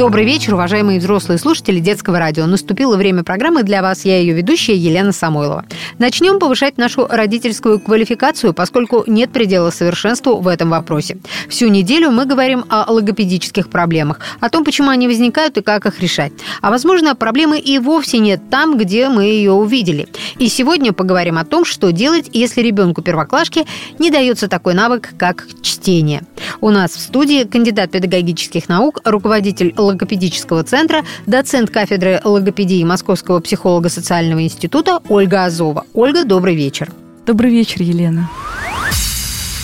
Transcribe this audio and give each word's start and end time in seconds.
Добрый 0.00 0.24
вечер, 0.24 0.54
уважаемые 0.54 0.98
взрослые 0.98 1.36
слушатели 1.36 1.78
детского 1.78 2.18
радио. 2.18 2.46
Наступило 2.46 2.96
время 2.96 3.22
программы 3.22 3.64
для 3.64 3.82
вас. 3.82 4.06
Я 4.06 4.18
ее 4.18 4.32
ведущая 4.32 4.74
Елена 4.74 5.12
Самойлова. 5.12 5.66
Начнем 5.98 6.38
повышать 6.38 6.78
нашу 6.78 7.06
родительскую 7.06 7.78
квалификацию, 7.78 8.54
поскольку 8.54 9.04
нет 9.06 9.30
предела 9.30 9.68
совершенству 9.68 10.38
в 10.38 10.48
этом 10.48 10.70
вопросе. 10.70 11.18
Всю 11.50 11.68
неделю 11.68 12.12
мы 12.12 12.24
говорим 12.24 12.64
о 12.70 12.90
логопедических 12.90 13.68
проблемах, 13.68 14.20
о 14.40 14.48
том, 14.48 14.64
почему 14.64 14.88
они 14.88 15.06
возникают 15.06 15.58
и 15.58 15.60
как 15.60 15.84
их 15.84 16.00
решать. 16.00 16.32
А 16.62 16.70
возможно, 16.70 17.14
проблемы 17.14 17.58
и 17.58 17.78
вовсе 17.78 18.20
нет 18.20 18.40
там, 18.50 18.78
где 18.78 19.10
мы 19.10 19.24
ее 19.24 19.52
увидели. 19.52 20.08
И 20.38 20.48
сегодня 20.48 20.94
поговорим 20.94 21.36
о 21.36 21.44
том, 21.44 21.66
что 21.66 21.92
делать, 21.92 22.30
если 22.32 22.62
ребенку 22.62 23.02
первоклашки 23.02 23.66
не 23.98 24.10
дается 24.10 24.48
такой 24.48 24.72
навык, 24.72 25.10
как 25.18 25.46
чтение. 25.60 26.22
У 26.62 26.70
нас 26.70 26.92
в 26.92 27.00
студии 27.00 27.44
кандидат 27.44 27.90
педагогических 27.90 28.66
наук, 28.70 29.02
руководитель 29.04 29.74
логопедического 29.90 30.64
центра, 30.64 31.04
доцент 31.26 31.70
кафедры 31.70 32.20
логопедии 32.24 32.82
Московского 32.84 33.40
психолого-социального 33.40 34.42
института 34.42 35.00
Ольга 35.08 35.44
Азова. 35.44 35.84
Ольга, 35.94 36.24
добрый 36.24 36.54
вечер. 36.54 36.90
Добрый 37.26 37.50
вечер, 37.50 37.82
Елена. 37.82 38.30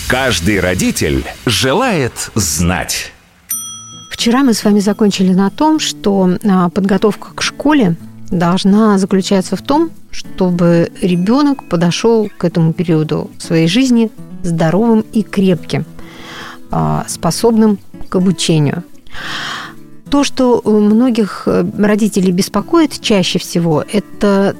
Каждый 0.07 0.59
родитель 0.59 1.25
желает 1.45 2.31
знать. 2.35 3.11
Вчера 4.11 4.43
мы 4.43 4.53
с 4.53 4.63
вами 4.63 4.79
закончили 4.79 5.33
на 5.33 5.49
том, 5.49 5.79
что 5.79 6.37
а, 6.43 6.69
подготовка 6.69 7.33
к 7.35 7.41
школе 7.41 7.95
должна 8.31 8.97
заключаться 8.97 9.55
в 9.55 9.61
том, 9.61 9.91
чтобы 10.11 10.91
ребенок 11.01 11.67
подошел 11.69 12.29
к 12.37 12.45
этому 12.45 12.73
периоду 12.73 13.29
своей 13.37 13.67
жизни 13.67 14.09
здоровым 14.43 15.01
и 15.13 15.23
крепким, 15.23 15.85
а, 16.71 17.05
способным 17.07 17.77
к 18.09 18.15
обучению. 18.15 18.83
То, 20.09 20.23
что 20.23 20.61
многих 20.63 21.43
э, 21.45 21.65
родителей 21.77 22.31
беспокоит 22.31 22.99
чаще 23.01 23.39
всего, 23.39 23.83
это 23.91 24.55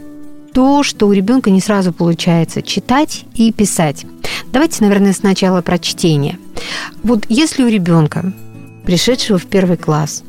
то, 0.54 0.84
что 0.84 1.08
у 1.08 1.12
ребенка 1.12 1.52
не 1.52 1.62
сразу 1.62 1.94
получается 1.94 2.62
читать 2.62 3.26
и 3.36 3.52
писать. 3.52 4.06
Давайте, 4.52 4.84
наверное, 4.84 5.14
сначала 5.14 5.62
про 5.62 5.78
чтение. 5.78 6.39
Вот 7.04 7.26
если 7.30 7.64
у 7.64 7.67
ребенка, 7.67 8.34
пришедшего 8.86 9.38
в 9.38 9.45
первый 9.45 9.78
класс, 9.78 10.23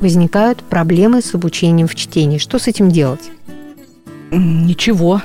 возникают 0.00 0.62
проблемы 0.62 1.22
с 1.22 1.34
обучением 1.34 1.86
в 1.88 1.94
чтении, 1.94 2.38
что 2.38 2.58
с 2.58 2.66
этим 2.66 2.90
делать? 2.90 3.30
Ничего. 4.30 5.22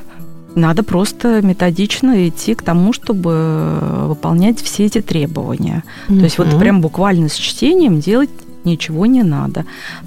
Надо 0.55 0.83
просто 0.83 1.41
методично 1.41 2.27
идти 2.27 2.53
к 2.53 2.61
тому, 2.61 2.93
чтобы 2.93 3.79
выполнять 4.07 4.61
все 4.61 4.85
эти 4.85 5.01
требования. 5.01 5.83
Mm-hmm. 6.07 6.17
То 6.17 6.23
есть 6.23 6.37
вот 6.37 6.59
прям 6.59 6.79
буквально 6.79 7.27
с 7.27 7.33
чтением 7.33 7.99
делать 7.99 8.29
ничего 8.65 9.05
не 9.05 9.23
надо. 9.23 9.65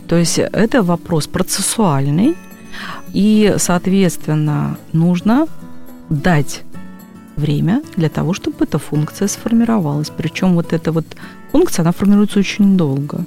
То 0.09 0.17
есть 0.17 0.39
это 0.39 0.83
вопрос 0.83 1.27
процессуальный, 1.27 2.37
и, 3.13 3.55
соответственно, 3.59 4.79
нужно 4.93 5.47
дать 6.11 6.63
время 7.37 7.83
для 7.97 8.09
того, 8.09 8.33
чтобы 8.33 8.65
эта 8.65 8.79
функция 8.79 9.29
сформировалась. 9.29 10.11
Причем 10.17 10.55
вот 10.55 10.73
эта 10.73 10.93
вот 10.93 11.07
функция, 11.53 11.83
она 11.83 11.93
формируется 11.93 12.39
очень 12.39 12.77
долго, 12.77 13.25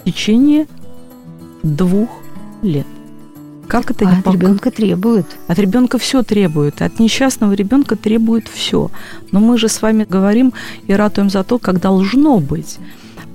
в 0.00 0.04
течение 0.04 0.66
двух 1.62 2.08
лет. 2.62 2.86
Как 3.68 3.90
это 3.92 4.08
а 4.08 4.12
не 4.12 4.18
от 4.18 4.26
ребенка 4.26 4.70
требует? 4.72 5.26
От 5.46 5.58
ребенка 5.60 5.98
все 5.98 6.24
требует. 6.24 6.82
От 6.82 6.98
несчастного 6.98 7.52
ребенка 7.52 7.94
требует 7.94 8.48
все. 8.48 8.90
Но 9.30 9.38
мы 9.38 9.58
же 9.58 9.68
с 9.68 9.80
вами 9.80 10.04
говорим 10.08 10.52
и 10.88 10.92
ратуем 10.92 11.30
за 11.30 11.44
то, 11.44 11.60
как 11.60 11.80
должно 11.80 12.40
быть. 12.40 12.78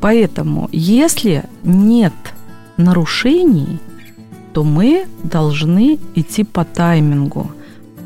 Поэтому, 0.01 0.69
если 0.71 1.43
нет 1.63 2.13
нарушений, 2.77 3.79
то 4.53 4.63
мы 4.63 5.05
должны 5.23 5.99
идти 6.15 6.43
по 6.43 6.63
таймингу. 6.63 7.51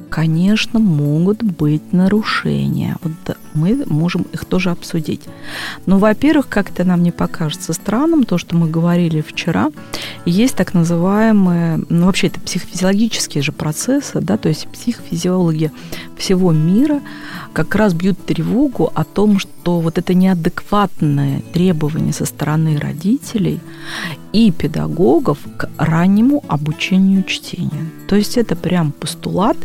Конечно, 0.09 0.79
могут 0.79 1.43
быть 1.43 1.93
нарушения. 1.93 2.97
Вот 3.03 3.37
мы 3.53 3.83
можем 3.85 4.23
их 4.33 4.45
тоже 4.45 4.71
обсудить. 4.71 5.21
Но, 5.85 5.99
во-первых, 5.99 6.49
как-то 6.49 6.83
нам 6.83 7.03
не 7.03 7.11
покажется 7.11 7.73
странным 7.73 8.23
то, 8.23 8.37
что 8.37 8.55
мы 8.55 8.69
говорили 8.69 9.21
вчера, 9.21 9.71
есть 10.25 10.55
так 10.55 10.73
называемые, 10.73 11.83
ну, 11.89 12.05
вообще 12.05 12.27
это 12.27 12.39
психофизиологические 12.39 13.43
же 13.43 13.51
процессы, 13.51 14.19
да, 14.19 14.37
то 14.37 14.49
есть 14.49 14.67
психофизиологи 14.67 15.71
всего 16.17 16.51
мира 16.51 17.01
как 17.53 17.75
раз 17.75 17.93
бьют 17.93 18.23
тревогу 18.25 18.91
о 18.93 19.03
том, 19.03 19.39
что 19.39 19.79
вот 19.79 19.97
это 19.97 20.13
неадекватное 20.13 21.41
требование 21.53 22.13
со 22.13 22.25
стороны 22.25 22.77
родителей 22.77 23.59
и 24.33 24.51
педагогов 24.51 25.39
к 25.57 25.69
раннему 25.77 26.43
обучению 26.47 27.23
чтения. 27.23 27.89
То 28.07 28.15
есть 28.15 28.37
это 28.37 28.55
прям 28.55 28.91
постулат, 28.91 29.57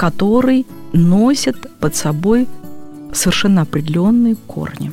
который 0.00 0.64
носит 0.94 1.70
под 1.78 1.94
собой 1.94 2.48
совершенно 3.12 3.60
определенные 3.62 4.34
корни. 4.34 4.92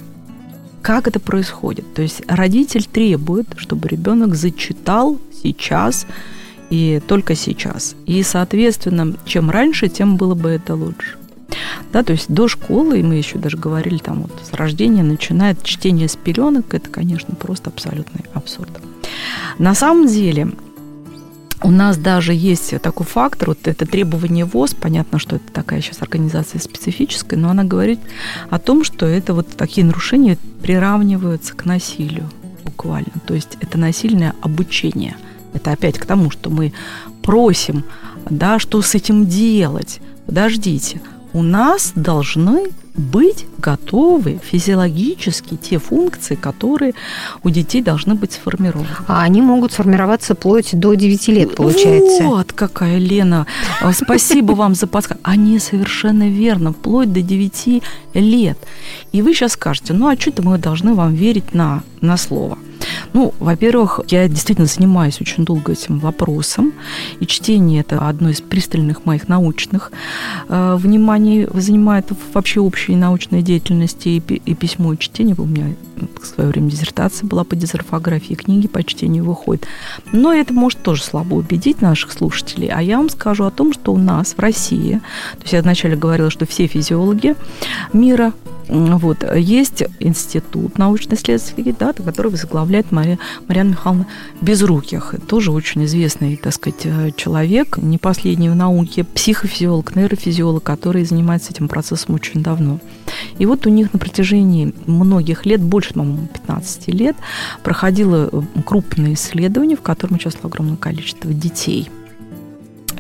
Как 0.82 1.08
это 1.08 1.22
происходит? 1.22 1.94
То 1.94 2.02
есть 2.02 2.24
родитель 2.28 2.84
требует, 2.84 3.48
чтобы 3.56 3.88
ребенок 3.88 4.36
зачитал 4.36 5.18
сейчас 5.42 6.06
и 6.70 7.02
только 7.08 7.36
сейчас. 7.36 7.96
И, 8.06 8.22
соответственно, 8.22 9.16
чем 9.24 9.50
раньше, 9.50 9.88
тем 9.88 10.18
было 10.18 10.36
бы 10.36 10.50
это 10.50 10.76
лучше. 10.76 11.16
Да, 11.94 12.04
то 12.04 12.12
есть 12.12 12.28
до 12.28 12.50
школы, 12.50 13.00
и 13.00 13.04
мы 13.04 13.16
еще 13.16 13.38
даже 13.38 13.56
говорили, 13.56 14.00
там 14.00 14.24
вот 14.24 14.32
с 14.44 14.54
рождения 14.54 15.04
начинает 15.04 15.64
чтение 15.64 16.10
с 16.10 16.18
пеленок, 16.18 16.74
это, 16.74 16.90
конечно, 16.90 17.34
просто 17.34 17.70
абсолютный 17.70 18.26
абсурд. 18.34 18.72
На 19.58 19.74
самом 19.74 20.08
деле, 20.08 20.52
у 21.64 21.72
нас 21.72 21.98
даже 21.98 22.34
есть 22.34 22.80
такой 22.82 23.06
фактор, 23.06 23.50
вот 23.50 23.68
это 23.68 23.86
требование 23.86 24.46
ВОЗ, 24.46 24.76
понятно, 24.76 25.20
что 25.20 25.38
это 25.38 25.52
такая 25.52 25.82
сейчас 25.82 26.02
организация 26.02 26.60
специфическая, 26.60 27.40
но 27.40 27.50
она 27.50 27.64
говорит 27.64 28.00
о 28.50 28.60
том, 28.60 28.84
что 28.84 29.06
это 29.06 29.34
вот 29.34 29.48
такие 29.56 29.86
нарушения 29.86 30.38
приравниваются 30.62 31.56
к 31.56 31.66
насилию 31.66 32.30
буквально. 32.64 33.14
То 33.26 33.34
есть 33.34 33.58
это 33.60 33.78
насильное 33.78 34.36
обучение. 34.42 35.16
Это 35.54 35.72
опять 35.72 35.98
к 35.98 36.06
тому, 36.06 36.30
что 36.30 36.50
мы 36.50 36.74
просим, 37.24 37.84
да, 38.30 38.60
что 38.60 38.82
с 38.82 38.94
этим 38.94 39.26
делать. 39.26 40.00
Подождите, 40.26 41.02
у 41.34 41.42
нас 41.42 41.94
должны 41.96 42.68
быть 42.98 43.46
готовы 43.60 44.40
физиологически 44.44 45.56
те 45.56 45.78
функции, 45.78 46.36
которые 46.36 46.94
у 47.44 47.50
детей 47.50 47.82
должны 47.82 48.16
быть 48.16 48.34
сформированы. 48.34 48.88
А 49.08 49.22
они 49.22 49.42
могут 49.42 49.72
сформироваться 49.72 50.36
вплоть 50.36 50.78
до 50.78 50.96
9 50.96 51.28
лет, 51.30 51.56
получается. 51.56 52.24
Вот 52.24 52.52
какая, 52.54 52.98
Лена. 52.98 53.46
А, 53.82 53.94
спасибо 53.94 54.54
вам 54.54 54.76
за 54.76 54.88
подсказку. 54.88 55.22
Они 55.24 55.60
совершенно 55.60 56.30
верно, 56.30 56.74
вплоть 56.74 57.14
до 57.14 57.22
9 57.22 57.84
лет. 58.16 58.58
И 59.12 59.22
вы 59.22 59.34
сейчас 59.34 59.54
скажете, 59.54 59.94
ну 59.94 60.08
а 60.08 60.18
что-то 60.18 60.42
мы 60.42 60.58
должны 60.58 60.94
вам 60.94 61.14
верить 61.14 61.54
на, 61.54 61.84
на 62.02 62.18
слово. 62.18 62.58
Ну, 63.14 63.34
во-первых, 63.40 64.02
я 64.08 64.28
действительно 64.28 64.68
занимаюсь 64.68 65.22
очень 65.22 65.46
долго 65.46 65.72
этим 65.72 66.00
вопросом, 66.00 66.74
и 67.20 67.26
чтение– 67.26 67.82
это 67.88 68.08
одно 68.08 68.30
из 68.30 68.42
пристальных 68.42 69.06
моих 69.06 69.28
научных 69.28 69.92
э, 70.50 70.76
вниманий 70.76 71.48
занимает 71.54 72.12
вообще 72.34 72.60
общей 72.60 72.96
научной 72.96 73.42
деятельности 73.42 74.10
и, 74.10 74.18
и 74.20 74.56
письмо, 74.56 74.94
и 74.94 74.98
чтение. 74.98 75.36
У 75.38 75.46
меня 75.46 75.76
в 76.22 76.26
свое 76.26 76.50
время 76.50 76.70
диссертация 76.70 77.28
была 77.28 77.44
по 77.44 77.56
дезорфографии, 77.56 78.34
книги 78.34 78.68
по 78.68 78.84
чтению 78.84 79.26
выходят. 79.26 79.66
Но 80.12 80.34
это 80.34 80.54
может 80.54 80.82
тоже 80.82 81.04
слабо 81.04 81.36
убедить 81.36 81.82
наших 81.82 82.12
слушателей. 82.12 82.70
А 82.70 82.82
я 82.82 82.98
вам 82.98 83.10
скажу 83.10 83.46
о 83.46 83.52
том, 83.52 83.74
что 83.74 83.94
у 83.94 83.98
нас 83.98 84.34
в 84.34 84.40
России, 84.40 85.02
то 85.34 85.42
есть 85.42 85.54
я 85.54 85.62
вначале 85.62 85.96
говорила, 85.96 86.30
что 86.30 86.46
все 86.46 86.68
физиологи 86.68 87.36
мира 87.94 88.34
вот. 88.70 89.24
Есть 89.36 89.84
институт 90.00 90.78
научно-исследовательский, 90.78 91.76
да, 91.78 91.94
который 91.94 92.32
возглавляет 92.32 92.92
Мария, 92.92 93.20
Марьяна 93.48 93.70
Михайловна 93.70 94.08
Безруких. 94.42 95.16
Тоже 95.28 95.52
очень 95.52 95.86
известный, 95.86 96.36
так 96.38 96.54
сказать, 96.54 96.86
э, 96.86 97.12
человек, 97.16 97.78
не 97.78 97.98
последний 97.98 98.50
в 98.50 98.56
науке, 98.56 99.04
психофизиолог, 99.04 99.96
нейрофизиолог, 99.96 100.64
который 100.64 101.06
занимается 101.06 101.52
этим 101.52 101.68
процессом 101.68 102.16
очень 102.16 102.44
давно. 102.44 102.80
И 103.40 103.46
вот 103.46 103.66
у 103.66 103.70
них 103.70 103.94
на 103.94 104.00
протяжении 104.00 104.74
многих 104.86 105.46
лет, 105.46 105.62
больше, 105.62 105.94
по-моему, 105.94 106.28
15 106.28 106.88
лет, 106.90 107.16
проходило 107.64 108.30
э, 108.32 108.42
крупное 108.66 109.14
исследование, 109.14 109.78
в 109.78 109.82
котором 109.82 110.16
участвовало 110.16 110.50
огромное 110.50 110.78
количество 110.78 111.34
детей– 111.34 111.90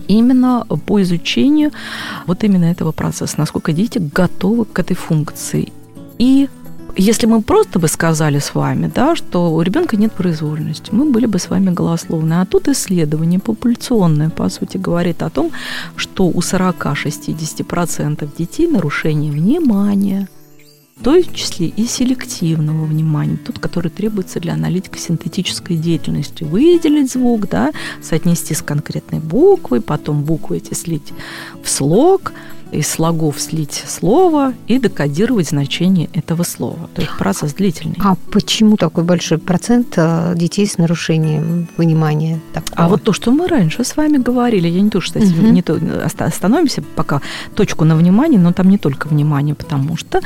именно 0.07 0.65
по 0.86 1.01
изучению 1.01 1.71
вот 2.25 2.44
именно 2.44 2.65
этого 2.65 2.92
процесса, 2.92 3.36
насколько 3.38 3.74
дети 3.74 4.00
готовы 4.00 4.65
к 4.65 4.80
этой 4.80 4.95
функции. 4.95 5.71
И 6.18 6.50
если 7.00 7.27
мы 7.27 7.42
просто 7.44 7.77
бы 7.80 7.88
сказали 7.88 8.39
с 8.39 8.56
вами, 8.56 8.92
да, 8.94 9.15
что 9.15 9.54
у 9.54 9.62
ребенка 9.62 9.98
нет 9.98 10.12
произвольности, 10.13 10.89
мы 10.92 11.06
были 11.12 11.27
бы 11.27 11.38
с 11.38 11.50
вами 11.50 11.69
голословны. 11.69 12.42
А 12.42 12.45
тут 12.45 12.68
исследование 12.68 13.39
популяционное, 13.39 14.30
по 14.30 14.50
сути, 14.50 14.77
говорит 14.77 15.21
о 15.21 15.30
том, 15.30 15.51
что 15.95 16.25
у 16.25 16.39
40-60% 16.39 18.27
детей 18.38 18.68
нарушение 18.68 19.31
внимания, 19.31 20.27
в 20.99 21.03
том 21.03 21.23
числе 21.33 21.67
и 21.67 21.85
селективного 21.85 22.85
внимания, 22.85 23.38
тот, 23.38 23.59
который 23.59 23.91
требуется 23.91 24.39
для 24.39 24.53
аналитико-синтетической 24.53 25.77
деятельности. 25.77 26.44
Выделить 26.44 27.11
звук, 27.11 27.47
да, 27.49 27.71
соотнести 28.01 28.53
с 28.53 28.61
конкретной 28.61 29.19
буквой, 29.19 29.81
потом 29.81 30.23
буквы 30.23 30.57
эти 30.57 30.73
слить 30.73 31.13
в 31.63 31.69
слог– 31.69 32.33
из 32.72 32.88
слогов 32.88 33.40
слить 33.40 33.84
слово 33.88 34.54
и 34.68 34.80
декодировать 34.80 35.50
значение 35.50 36.10
этого 36.14 36.44
слова. 36.44 36.90
То 36.94 37.02
есть 37.02 37.18
процесс 37.18 37.54
длительный. 37.54 37.96
А 38.00 38.16
почему 38.31 38.78
такой 38.78 39.04
большой 39.04 39.38
процент 39.38 39.94
э, 39.98 40.34
детей 40.36 40.68
с 40.68 40.78
нарушением 40.78 41.68
внимания? 41.78 42.40
Такого? 42.54 42.74
А 42.75 42.88
вот 42.88 43.04
то, 43.04 43.14
что 43.14 43.31
мы 43.31 43.48
раньше 43.48 43.84
с 43.84 43.96
вами 43.96 44.18
говорили, 44.18 44.68
я 44.68 44.81
не 44.81 44.90
то, 44.90 45.02
что 45.02 45.19
угу. 45.19 45.28
не 45.28 45.62
то, 45.62 45.80
остановимся 46.19 46.81
пока 46.96 47.22
точку 47.56 47.86
на 47.86 47.96
внимание, 47.96 48.40
но 48.40 48.54
там 48.54 48.69
не 48.69 48.78
только 48.78 49.08
внимание, 49.08 49.56
потому 49.56 49.98
что 49.98 50.22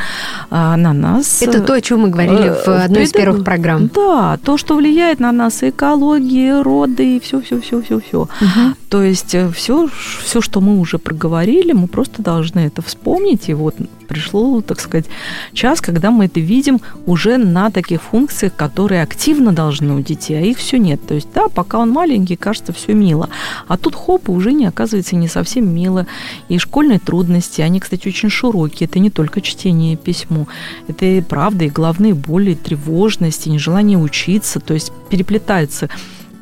а, 0.50 0.76
на 0.78 0.94
нас... 0.94 1.42
Это 1.42 1.62
то, 1.62 1.74
о 1.74 1.82
чем 1.82 2.02
мы 2.02 2.10
говорили 2.10 2.50
в 2.50 2.68
э, 2.68 2.84
одной 2.84 3.04
из 3.04 3.12
первых 3.12 3.44
программ. 3.44 3.90
Да, 3.94 4.38
то, 4.44 4.58
что 4.58 4.76
влияет 4.76 5.20
на 5.20 5.32
нас 5.32 5.64
экология, 5.64 6.62
роды 6.62 7.18
и 7.18 7.20
все-все-все-все-все. 7.20 8.22
Угу. 8.22 8.76
То 8.90 9.04
есть 9.04 9.36
все, 9.54 9.86
э, 9.86 9.90
все, 10.24 10.42
что 10.42 10.62
мы 10.62 10.80
уже 10.80 10.98
проговорили, 10.98 11.72
мы 11.72 11.88
просто 11.88 12.22
должны 12.22 12.31
это 12.39 12.81
вспомнить. 12.81 13.50
И 13.50 13.54
вот 13.54 13.75
пришло, 14.07 14.62
так 14.62 14.80
сказать, 14.80 15.06
час, 15.54 15.81
когда 15.81 16.12
мы 16.12 16.25
это 16.25 16.39
видим 16.39 16.81
уже 17.06 17.38
на 17.38 17.72
таких 17.72 18.01
функциях, 18.01 18.56
которые 18.56 19.04
активно 19.04 19.54
должны 19.54 19.94
у 19.94 20.01
детей, 20.01 20.38
а 20.38 20.42
их 20.42 20.57
все 20.57 20.78
нет. 20.78 21.00
То 21.07 21.13
есть, 21.13 21.30
да, 21.33 21.48
пока 21.48 21.80
он 21.80 21.92
маленький, 21.92 22.36
кажется, 22.36 22.74
все 22.74 22.94
мило. 22.94 23.30
А 23.68 23.78
тут 23.78 23.95
хоп, 23.95 24.30
уже 24.30 24.54
не 24.54 24.66
оказывается 24.66 25.16
не 25.16 25.28
совсем 25.28 25.74
мило. 25.74 26.07
И 26.50 26.57
школьные 26.57 27.00
трудности, 27.00 27.62
они, 27.62 27.80
кстати, 27.80 28.07
очень 28.07 28.30
широкие. 28.30 28.88
Это 28.88 29.00
не 29.00 29.10
только 29.10 29.42
чтение 29.42 29.94
и 29.94 29.98
письмо. 29.98 30.48
Это 30.88 31.06
и 31.06 31.22
правда, 31.22 31.66
и 31.66 31.69
головные 31.69 32.13
боли, 32.13 32.51
и 32.51 32.56
тревожность, 32.56 33.48
и 33.48 33.50
нежелание 33.50 33.98
учиться. 33.98 34.60
То 34.60 34.74
есть 34.74 34.92
переплетаются 35.10 35.89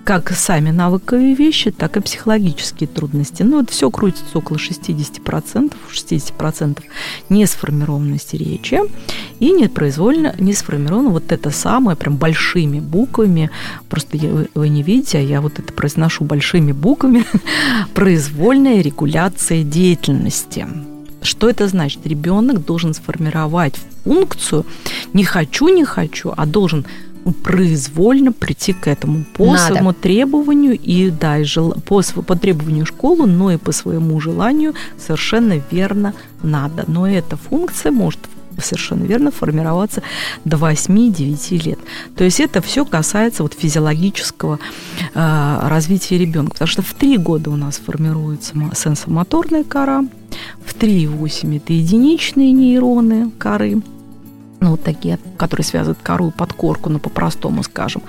как 0.10 0.32
сами 0.32 0.72
навыковые 0.72 1.36
вещи, 1.36 1.70
так 1.70 1.96
и 1.96 2.00
психологические 2.00 2.88
трудности. 2.88 3.44
Ну, 3.44 3.58
вот 3.58 3.70
все 3.70 3.92
крутится 3.92 4.40
около 4.40 4.58
60%, 4.58 5.72
60% 5.94 6.80
несформированности 7.30 8.36
речи 8.36 8.80
и 9.40 9.52
непроизвольно 9.52 10.34
не 10.40 10.54
сформировано 10.54 11.10
вот 11.12 11.32
это 11.32 11.52
самое, 11.52 11.96
прям 11.96 12.18
большими 12.18 12.80
буквами, 12.80 13.52
просто 13.88 14.18
я, 14.18 14.48
вы 14.56 14.70
не 14.70 14.82
видите, 14.82 15.20
а 15.20 15.22
я 15.22 15.42
вот 15.42 15.60
это 15.60 15.72
произношу 15.72 16.24
большими 16.24 16.72
буквами, 16.72 17.24
произвольная 17.94 18.82
регуляция 18.82 19.62
деятельности. 19.62 20.68
Что 21.22 21.52
это 21.52 21.68
значит? 21.68 22.08
Ребенок 22.08 22.66
должен 22.66 22.96
сформировать 22.96 23.76
функцию 24.04 24.66
не 25.14 25.24
хочу, 25.24 25.68
не 25.68 25.86
хочу, 25.86 26.34
а 26.36 26.48
должен 26.48 26.86
произвольно 27.44 28.32
прийти 28.32 28.74
к 28.74 28.88
этому 28.88 29.26
по 29.34 29.46
Надо. 29.46 29.60
своему 29.60 29.94
требованию 29.94 30.78
и 30.78 31.10
да, 31.10 31.38
и 31.38 31.44
жел... 31.44 31.74
по, 31.86 32.02
по 32.02 32.36
требованию 32.36 32.86
школы, 32.86 33.28
но 33.28 33.52
и 33.52 33.58
по 33.58 33.72
своему 33.72 34.20
желанию 34.20 34.74
совершенно 34.98 35.62
верно 35.72 36.14
надо. 36.42 36.86
Но 36.88 37.08
эта 37.08 37.38
функция 37.38 37.92
может 37.92 38.20
совершенно 38.62 39.04
верно 39.04 39.32
формироваться 39.32 40.02
до 40.46 40.58
8-9 40.58 41.64
лет. 41.64 41.80
То 42.16 42.24
есть 42.24 42.40
это 42.40 42.62
все 42.62 42.86
касается 42.86 43.44
вот 43.44 43.54
физиологического 43.54 44.60
э, 45.14 45.60
развития 45.64 46.18
ребенка, 46.18 46.54
потому 46.54 46.68
что 46.68 46.82
в 46.82 46.94
3 46.94 47.18
года 47.18 47.50
у 47.50 47.56
нас 47.56 47.78
формируется 47.78 48.54
сенсомоторная 48.76 49.64
кора, 49.64 50.04
в 50.66 50.76
3,8 50.76 51.58
это 51.58 51.74
единичные 51.74 52.52
нейроны 52.52 53.32
коры, 53.38 53.82
ну, 54.60 54.72
вот 54.72 54.84
такие, 54.84 55.20
которые 55.38 55.66
связывают 55.66 56.00
кору 56.02 56.30
и 56.30 56.32
подкорку, 56.32 56.90
ну, 56.90 57.00
по-простому 57.00 57.64
скажем. 57.64 58.02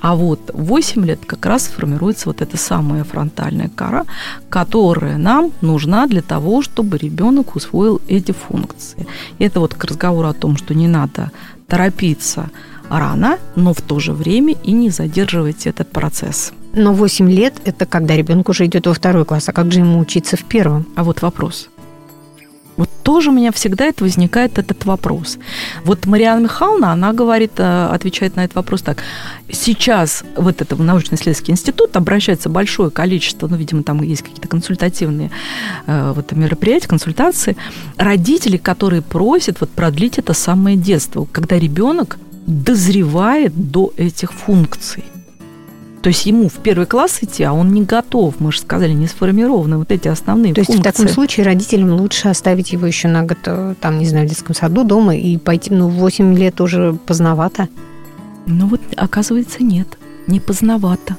А 0.00 0.14
вот 0.14 0.50
8 0.52 1.04
лет 1.04 1.20
как 1.24 1.46
раз 1.46 1.66
формируется 1.66 2.28
вот 2.28 2.40
эта 2.40 2.56
самая 2.56 3.04
фронтальная 3.04 3.68
кора, 3.68 4.04
которая 4.48 5.16
нам 5.16 5.52
нужна 5.60 6.06
для 6.06 6.22
того, 6.22 6.62
чтобы 6.62 6.98
ребенок 6.98 7.54
усвоил 7.54 8.00
эти 8.08 8.32
функции. 8.32 9.06
Это 9.38 9.60
вот 9.60 9.74
к 9.74 9.84
разговору 9.84 10.28
о 10.28 10.34
том, 10.34 10.56
что 10.56 10.74
не 10.74 10.88
надо 10.88 11.30
торопиться 11.68 12.50
рано, 12.88 13.38
но 13.54 13.72
в 13.72 13.80
то 13.80 14.00
же 14.00 14.12
время 14.12 14.54
и 14.64 14.72
не 14.72 14.90
задерживать 14.90 15.66
этот 15.66 15.90
процесс. 15.90 16.52
Но 16.74 16.92
8 16.92 17.30
лет– 17.30 17.54
это 17.64 17.86
когда 17.86 18.16
ребенок 18.16 18.48
уже 18.48 18.66
идет 18.66 18.86
во 18.86 18.94
второй 18.94 19.24
класс, 19.24 19.48
а 19.48 19.52
как 19.52 19.70
же 19.72 19.80
ему 19.80 19.98
учиться 19.98 20.36
в 20.36 20.44
первом? 20.44 20.86
А 20.96 21.04
вот 21.04 21.22
вопрос. 21.22 21.68
Вот 22.82 22.90
тоже 23.04 23.30
у 23.30 23.32
меня 23.32 23.52
всегда 23.52 23.84
это 23.84 24.02
возникает 24.02 24.58
этот 24.58 24.84
вопрос. 24.86 25.38
Вот 25.84 26.04
Мариана 26.06 26.40
Михайловна, 26.40 26.90
она 26.90 27.12
говорит, 27.12 27.52
э, 27.58 27.86
отвечает 27.86 28.34
на 28.34 28.42
этот 28.42 28.56
вопрос 28.56 28.82
так. 28.82 29.04
Сейчас 29.52 30.24
вот 30.36 30.60
это 30.60 30.74
научно-исследовательский 30.74 31.52
институт 31.52 31.96
обращается 31.96 32.48
большое 32.48 32.90
количество, 32.90 33.46
ну, 33.46 33.54
видимо, 33.54 33.84
там 33.84 34.02
есть 34.02 34.22
какие-то 34.22 34.48
консультативные 34.48 35.30
э, 35.86 36.12
вот, 36.12 36.32
мероприятия, 36.32 36.88
консультации, 36.88 37.56
родителей, 37.98 38.58
которые 38.58 39.00
просят 39.00 39.60
вот 39.60 39.70
продлить 39.70 40.18
это 40.18 40.34
самое 40.34 40.76
детство, 40.76 41.28
когда 41.30 41.60
ребенок 41.60 42.18
дозревает 42.48 43.52
до 43.54 43.92
этих 43.96 44.32
функций. 44.32 45.04
То 46.02 46.08
есть 46.08 46.26
ему 46.26 46.48
в 46.48 46.54
первый 46.54 46.86
класс 46.86 47.18
идти, 47.22 47.44
а 47.44 47.52
он 47.52 47.72
не 47.72 47.82
готов, 47.82 48.40
мы 48.40 48.50
же 48.50 48.58
сказали, 48.58 48.92
не 48.92 49.06
сформированы 49.06 49.78
вот 49.78 49.92
эти 49.92 50.08
основные 50.08 50.52
То 50.52 50.64
функции. 50.64 50.72
есть 50.72 50.80
в 50.80 50.92
таком 50.92 51.08
случае 51.08 51.46
родителям 51.46 51.92
лучше 51.92 52.28
оставить 52.28 52.72
его 52.72 52.86
еще 52.86 53.06
на 53.06 53.22
год, 53.22 53.38
э, 53.46 53.74
там, 53.80 54.00
не 54.00 54.06
знаю, 54.06 54.26
в 54.26 54.28
детском 54.28 54.52
саду, 54.54 54.82
дома 54.82 55.16
и 55.16 55.36
пойти, 55.36 55.72
ну, 55.72 55.88
в 55.88 55.92
8 55.92 56.36
лет 56.36 56.60
уже 56.60 56.94
поздновато? 57.06 57.68
Ну 58.46 58.66
вот, 58.66 58.80
оказывается, 58.96 59.62
нет, 59.62 59.96
не 60.26 60.40
поздновато. 60.40 61.16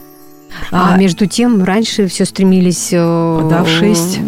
А, 0.72 0.94
а 0.94 0.98
между 0.98 1.28
тем 1.28 1.64
раньше 1.64 2.08
все 2.08 2.26
стремились 2.26 2.90
э, 2.92 3.48
да, 3.50 3.64
в 3.64 3.70
6 3.70 4.20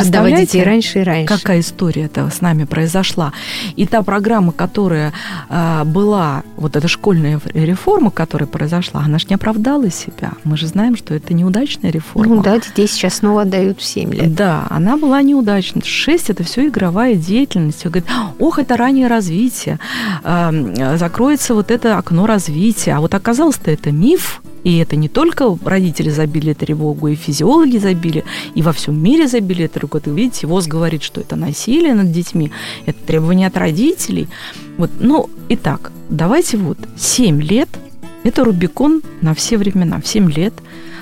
сдавать 0.00 0.36
детей 0.36 0.62
раньше 0.62 1.00
и 1.00 1.02
раньше. 1.02 1.26
Какая 1.26 1.60
история 1.60 2.04
это 2.04 2.28
с 2.30 2.40
нами 2.40 2.64
произошла. 2.64 3.32
И 3.76 3.86
та 3.86 4.02
программа, 4.02 4.52
которая 4.52 5.12
а, 5.48 5.84
была, 5.84 6.42
вот 6.56 6.76
эта 6.76 6.88
школьная 6.88 7.40
реформа, 7.54 8.10
которая 8.10 8.46
произошла, 8.46 9.02
она 9.04 9.18
же 9.18 9.26
не 9.28 9.34
оправдала 9.34 9.90
себя. 9.90 10.32
Мы 10.44 10.56
же 10.56 10.66
знаем, 10.66 10.96
что 10.96 11.14
это 11.14 11.34
неудачная 11.34 11.90
реформа. 11.90 12.36
Ну 12.36 12.42
да, 12.42 12.58
детей 12.58 12.86
сейчас 12.86 13.16
снова 13.16 13.42
отдают 13.42 13.80
в 13.80 13.84
7 13.84 14.12
лет. 14.14 14.34
Да, 14.34 14.66
она 14.70 14.96
была 14.96 15.22
неудачной. 15.22 15.82
6– 15.84 16.28
это 16.30 16.44
все 16.44 16.68
игровая 16.68 17.14
деятельность. 17.14 17.84
Говорит, 17.84 18.08
ох, 18.38 18.58
это 18.58 18.76
раннее 18.76 19.08
развитие. 19.08 19.78
А, 20.22 20.52
закроется 20.96 21.54
вот 21.54 21.70
это 21.70 21.98
окно 21.98 22.26
развития. 22.26 22.94
А 22.94 23.00
вот 23.00 23.14
оказалось-то 23.14 23.70
это 23.70 23.90
миф, 23.90 24.42
и 24.64 24.76
это 24.78 24.96
не 24.96 25.08
только 25.08 25.56
родители 25.64 26.10
забили 26.10 26.52
тревогу, 26.52 27.08
и 27.08 27.14
физиологи 27.14 27.78
забили, 27.78 28.24
и 28.54 28.62
во 28.62 28.72
всем 28.72 29.02
мире 29.02 29.26
забили 29.26 29.66
тревогу. 29.66 30.00
Вы 30.04 30.16
видите, 30.16 30.46
ВОЗ 30.46 30.66
говорит, 30.66 31.02
что 31.02 31.20
это 31.20 31.36
насилие 31.36 31.94
над 31.94 32.12
детьми, 32.12 32.50
это 32.86 32.98
требование 33.06 33.48
от 33.48 33.56
родителей. 33.56 34.28
Вот, 34.76 34.90
ну, 35.00 35.30
итак, 35.48 35.92
давайте 36.08 36.56
вот 36.56 36.78
7 36.96 37.40
лет– 37.42 37.68
это 38.24 38.44
Рубикон 38.44 39.02
на 39.20 39.34
все 39.34 39.56
времена. 39.56 40.00
В 40.00 40.06
7 40.06 40.30
лет, 40.30 40.54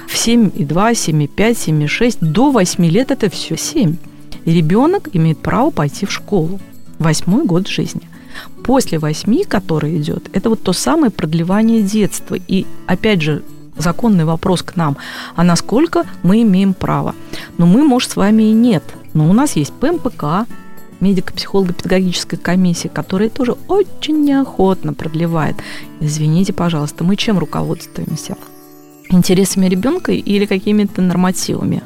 в 0.07 0.15
7,2, 0.15 0.93
7,5, 0.93 1.29
7,6, 1.37 2.19
до 2.21 2.51
8 2.51 2.87
лет– 2.87 3.11
это 3.13 3.29
все 3.29 3.57
7. 3.57 3.97
И 4.45 4.53
ребенок 4.53 5.09
имеет 5.13 5.39
право 5.39 5.71
пойти 5.71 6.07
в 6.07 6.13
школу. 6.13 6.61
Восьмой 6.99 7.45
год 7.45 7.69
жизни– 7.69 8.03
После 8.65 8.99
восьми, 8.99 9.45
который 9.45 9.97
идет, 9.99 10.29
это 10.33 10.51
вот 10.51 10.63
то 10.63 10.73
самое 10.73 11.11
продлевание 11.11 11.83
детства. 11.83 12.37
И 12.49 12.67
опять 12.87 13.23
же, 13.23 13.43
законный 13.77 14.25
вопрос 14.25 14.63
к 14.63 14.77
нам, 14.77 14.97
а 15.37 15.45
насколько 15.45 16.05
мы 16.23 16.43
имеем 16.43 16.75
право? 16.75 17.15
Но 17.57 17.67
мы, 17.67 17.85
может, 17.85 18.11
с 18.11 18.17
вами 18.17 18.45
и 18.45 18.53
нет. 18.53 18.83
Но 19.15 19.29
у 19.29 19.33
нас 19.33 19.57
есть 19.57 19.73
ПМПК, 19.73 20.47
медико-психолого-педагогическая 21.01 22.39
комиссия, 22.39 22.89
которая 22.89 23.29
тоже 23.29 23.57
очень 23.69 24.23
неохотно 24.23 24.95
продлевает. 24.95 25.57
Извините, 26.01 26.53
пожалуйста, 26.53 27.05
мы 27.05 27.17
чем 27.17 27.39
руководствуемся? 27.39 28.37
Интересами 29.11 29.67
ребенка 29.67 30.13
или 30.13 30.45
какими-то 30.45 31.01
нормативами? 31.01 31.83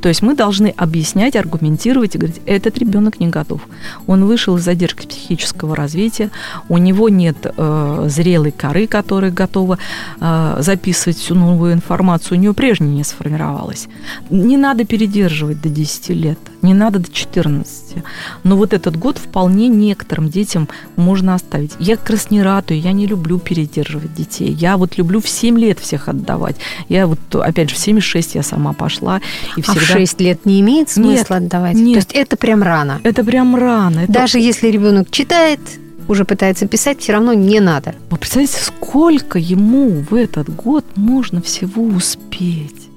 То 0.00 0.08
есть 0.08 0.22
мы 0.22 0.34
должны 0.34 0.74
объяснять, 0.76 1.36
аргументировать 1.36 2.14
и 2.14 2.18
говорить, 2.18 2.40
этот 2.46 2.78
ребенок 2.78 3.20
не 3.20 3.28
готов. 3.28 3.60
Он 4.06 4.24
вышел 4.24 4.56
из 4.56 4.64
задержки 4.64 5.06
психического 5.06 5.76
развития, 5.76 6.30
у 6.68 6.78
него 6.78 7.08
нет 7.08 7.36
э, 7.44 8.06
зрелой 8.08 8.52
коры, 8.52 8.86
которая 8.86 9.30
готова 9.30 9.78
э, 10.20 10.56
записывать 10.60 11.18
всю 11.18 11.34
новую 11.34 11.72
информацию, 11.72 12.38
у 12.38 12.40
него 12.40 12.54
прежняя 12.54 12.90
не 12.90 13.04
сформировалась. 13.04 13.88
Не 14.30 14.56
надо 14.56 14.84
передерживать 14.84 15.60
до 15.60 15.68
10 15.68 16.08
лет, 16.10 16.38
не 16.62 16.74
надо 16.74 16.98
до 16.98 17.12
14. 17.12 18.02
Но 18.44 18.56
вот 18.56 18.72
этот 18.72 18.96
год 18.96 19.18
вполне 19.18 19.68
некоторым 19.68 20.28
детям 20.28 20.68
можно 20.96 21.34
оставить. 21.34 21.72
Я 21.78 21.96
как 21.96 22.10
раз 22.10 22.30
не 22.30 22.42
ратую, 22.42 22.80
я 22.80 22.92
не 22.92 23.06
люблю 23.06 23.38
передерживать 23.38 24.14
детей. 24.14 24.50
Я 24.52 24.76
вот 24.76 24.98
люблю 24.98 25.20
в 25.20 25.28
7 25.28 25.58
лет 25.58 25.78
всех 25.78 26.08
отдавать. 26.08 26.56
Я 26.88 27.06
вот, 27.06 27.18
опять 27.34 27.70
же, 27.70 27.76
в 27.76 27.78
7,6 27.78 28.30
я 28.34 28.42
сама 28.42 28.72
пошла. 28.72 29.20
И 29.56 29.62
всегда... 29.72 29.94
А 29.94 29.96
в 29.96 30.00
6 30.00 30.20
лет 30.20 30.46
не 30.46 30.60
имеет 30.60 30.90
смысла 30.90 31.34
нет, 31.34 31.44
отдавать? 31.44 31.74
Нет. 31.74 31.92
То 31.92 31.98
есть 31.98 32.12
это 32.12 32.36
прям 32.36 32.62
рано? 32.62 33.00
Это 33.02 33.24
прям 33.24 33.56
рано. 33.56 34.00
Это... 34.00 34.12
Даже 34.12 34.38
если 34.38 34.68
ребенок 34.68 35.10
читает, 35.10 35.60
уже 36.08 36.24
пытается 36.24 36.66
писать, 36.66 37.00
все 37.00 37.12
равно 37.12 37.32
не 37.32 37.60
надо. 37.60 37.94
Вы 38.10 38.18
представляете, 38.18 38.60
сколько 38.60 39.38
ему 39.38 40.04
в 40.08 40.14
этот 40.14 40.54
год 40.54 40.84
можно 40.96 41.42
всего 41.42 41.82
успеть? 41.82 42.88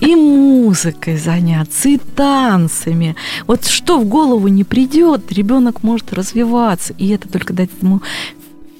И 0.00 0.14
музыкой 0.14 1.16
заняться, 1.16 1.88
и 1.88 1.98
танцами. 1.98 3.16
Вот 3.48 3.66
что 3.66 3.98
в 3.98 4.04
голову 4.04 4.46
не 4.48 4.62
придет, 4.62 5.32
ребенок 5.32 5.82
может 5.82 6.12
развиваться. 6.12 6.94
И 6.98 7.08
это 7.08 7.28
только 7.28 7.52
дать 7.52 7.70
ему 7.82 8.00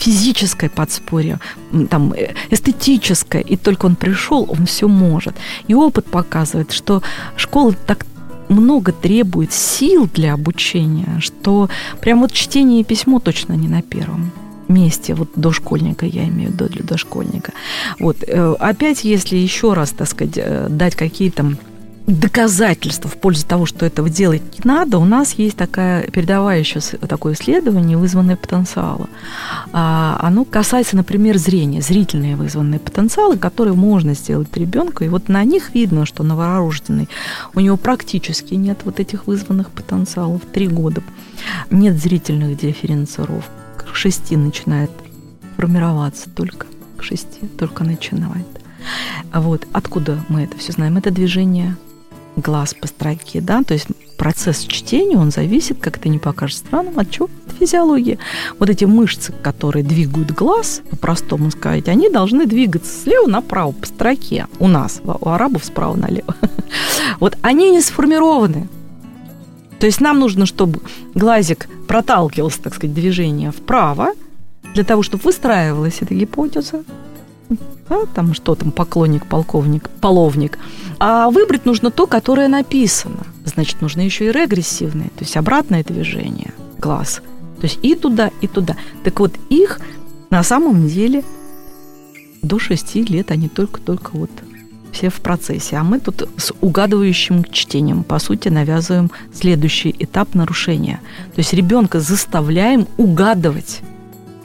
физическое 0.07 0.69
подспорье, 0.69 1.39
там, 1.91 2.13
э, 2.13 2.35
эстетическое, 2.51 3.43
и 3.43 3.57
только 3.57 3.87
он 3.87 3.97
пришел, 3.97 4.47
он 4.49 4.67
все 4.67 4.87
может. 4.87 5.35
И 5.69 5.75
опыт 5.75 6.07
показывает, 6.07 6.73
что 6.73 7.03
школа 7.37 7.75
так 7.87 8.07
много 8.49 8.93
требует 8.93 9.53
сил 9.53 10.09
для 10.15 10.35
обучения, 10.35 11.19
что 11.21 11.69
прям 12.01 12.21
вот 12.21 12.33
чтение 12.33 12.81
и 12.81 12.85
письмо 12.85 13.19
точно 13.19 13.55
не 13.55 13.69
на 13.69 13.83
первом 13.83 14.31
месте, 14.69 15.15
вот 15.15 15.29
дошкольника, 15.35 16.07
я 16.07 16.25
имею 16.29 16.51
в 16.51 16.53
виду 16.55 16.69
для 16.69 16.85
дошкольника. 16.85 17.53
Вот, 17.99 18.17
э, 18.23 18.55
опять, 18.61 19.05
если 19.05 19.37
еще 19.37 19.73
раз, 19.73 19.91
так 19.91 20.09
сказать, 20.09 20.35
э, 20.37 20.69
дать 20.71 20.95
какие-то 20.95 21.57
доказательства 22.07 23.11
в 23.11 23.17
пользу 23.17 23.45
того, 23.47 23.67
что 23.67 23.85
этого 23.85 24.09
делать 24.09 24.43
не 24.59 24.61
надо, 24.65 24.99
у 24.99 25.05
нас 25.05 25.33
есть 25.35 25.57
такая 25.57 26.09
передовая 26.09 26.61
еще 26.61 26.81
такое 26.81 27.35
исследование 27.35 27.97
вызванное 27.97 28.37
потенциала. 28.37 29.09
А, 29.73 30.19
оно 30.23 30.45
касается, 30.45 30.95
например, 30.97 31.37
зрения, 31.37 31.83
зрительные 31.83 32.37
вызванные 32.37 32.79
потенциалы, 32.79 33.37
которые 33.37 33.75
можно 33.75 34.15
сделать 34.15 34.57
ребенку, 34.57 35.03
и 35.03 35.09
вот 35.09 35.29
на 35.29 35.43
них 35.43 35.75
видно, 35.75 36.07
что 36.07 36.23
новорожденный, 36.23 37.09
у 37.55 37.61
него 37.61 37.77
практически 37.77 38.55
нет 38.55 38.81
вот 38.85 39.01
этих 39.01 39.27
вызванных 39.27 39.71
потенциалов, 39.71 40.43
три 40.53 40.69
года 40.69 41.03
нет 41.71 41.97
зрительных 42.01 42.57
дифференцировок, 42.57 43.45
к 43.79 43.95
шести 43.97 44.37
начинает 44.37 44.91
формироваться 45.57 46.31
только, 46.31 46.67
к 46.97 47.03
шести 47.03 47.49
только 47.59 47.83
начинает. 47.83 48.47
Вот. 49.33 49.67
Откуда 49.73 50.25
мы 50.29 50.43
это 50.43 50.57
все 50.59 50.73
знаем? 50.73 50.97
Это 50.97 51.11
движение 51.11 51.77
глаз 52.37 52.75
по 52.75 52.87
строке, 52.87 53.41
да, 53.41 53.63
то 53.63 53.75
есть 53.75 53.89
процесс 54.17 54.61
чтения, 54.61 55.17
он 55.17 55.31
зависит, 55.31 55.79
как 55.81 55.97
это 55.99 56.09
не 56.09 56.19
покажет 56.19 56.59
странным, 56.59 56.99
от 56.99 57.11
чего? 57.11 57.29
От 57.47 57.57
физиологии. 57.57 58.19
Вот 58.59 58.71
эти 58.71 58.85
мышцы, 58.85 59.33
которые 59.33 59.83
двигают 59.83 60.33
глаз, 60.33 60.83
по-простому 60.91 61.51
сказать, 61.51 61.89
они 61.89 62.09
должны 62.09 62.47
двигаться 62.47 63.03
слева 63.03 63.27
направо 63.27 63.73
по 63.73 63.87
строке. 63.87 64.47
У 64.59 64.69
нас, 64.69 65.01
у 65.05 65.29
арабов 65.29 65.65
справа 65.65 65.97
налево. 65.97 66.35
Вот 67.21 67.39
они 67.43 67.71
не 67.71 67.81
сформированы. 67.81 68.69
То 69.79 69.87
есть 69.87 70.01
нам 70.01 70.19
нужно, 70.19 70.47
чтобы 70.47 70.81
глазик 71.15 71.69
проталкивался, 71.87 72.63
так 72.63 72.75
сказать, 72.75 72.95
движение 72.95 73.53
вправо, 73.53 74.15
для 74.75 74.85
того, 74.85 75.03
чтобы 75.03 75.23
выстраивалась 75.25 75.99
эта 76.01 76.15
гипотеза, 76.15 76.85
да, 77.89 78.07
там 78.15 78.35
что 78.35 78.55
там, 78.55 78.73
поклонник, 78.73 79.27
полковник, 79.27 79.89
половник. 80.01 80.59
А 80.99 81.31
выбрать 81.31 81.67
нужно 81.67 81.91
то, 81.91 82.07
которое 82.07 82.49
написано. 82.49 83.27
Значит, 83.45 83.81
нужно 83.81 84.01
еще 84.01 84.27
и 84.27 84.33
регрессивное, 84.33 85.09
то 85.09 85.21
есть 85.21 85.37
обратное 85.37 85.85
движение 85.85 86.53
глаз. 86.79 87.23
То 87.61 87.65
есть 87.65 87.79
и 87.83 87.95
туда, 87.95 88.31
и 88.41 88.49
туда. 88.49 88.77
Так 89.05 89.21
вот, 89.21 89.33
их 89.49 89.81
на 90.31 90.43
самом 90.43 90.89
деле 90.89 91.25
до 92.43 92.59
6 92.59 92.97
лет 93.11 93.31
они 93.31 93.49
только-только 93.49 94.11
вот 94.13 94.31
все 94.93 95.11
в 95.11 95.21
процессе. 95.21 95.77
А 95.77 95.85
мы 95.85 96.01
тут 96.01 96.29
с 96.37 96.53
угадывающим 96.61 97.45
чтением, 97.45 98.03
по 98.03 98.19
сути, 98.19 98.49
навязываем 98.49 99.11
следующий 99.33 99.95
этап 99.99 100.35
нарушения. 100.35 101.01
То 101.35 101.41
есть 101.41 101.53
ребенка 101.53 102.01
заставляем 102.01 102.87
угадывать 102.97 103.81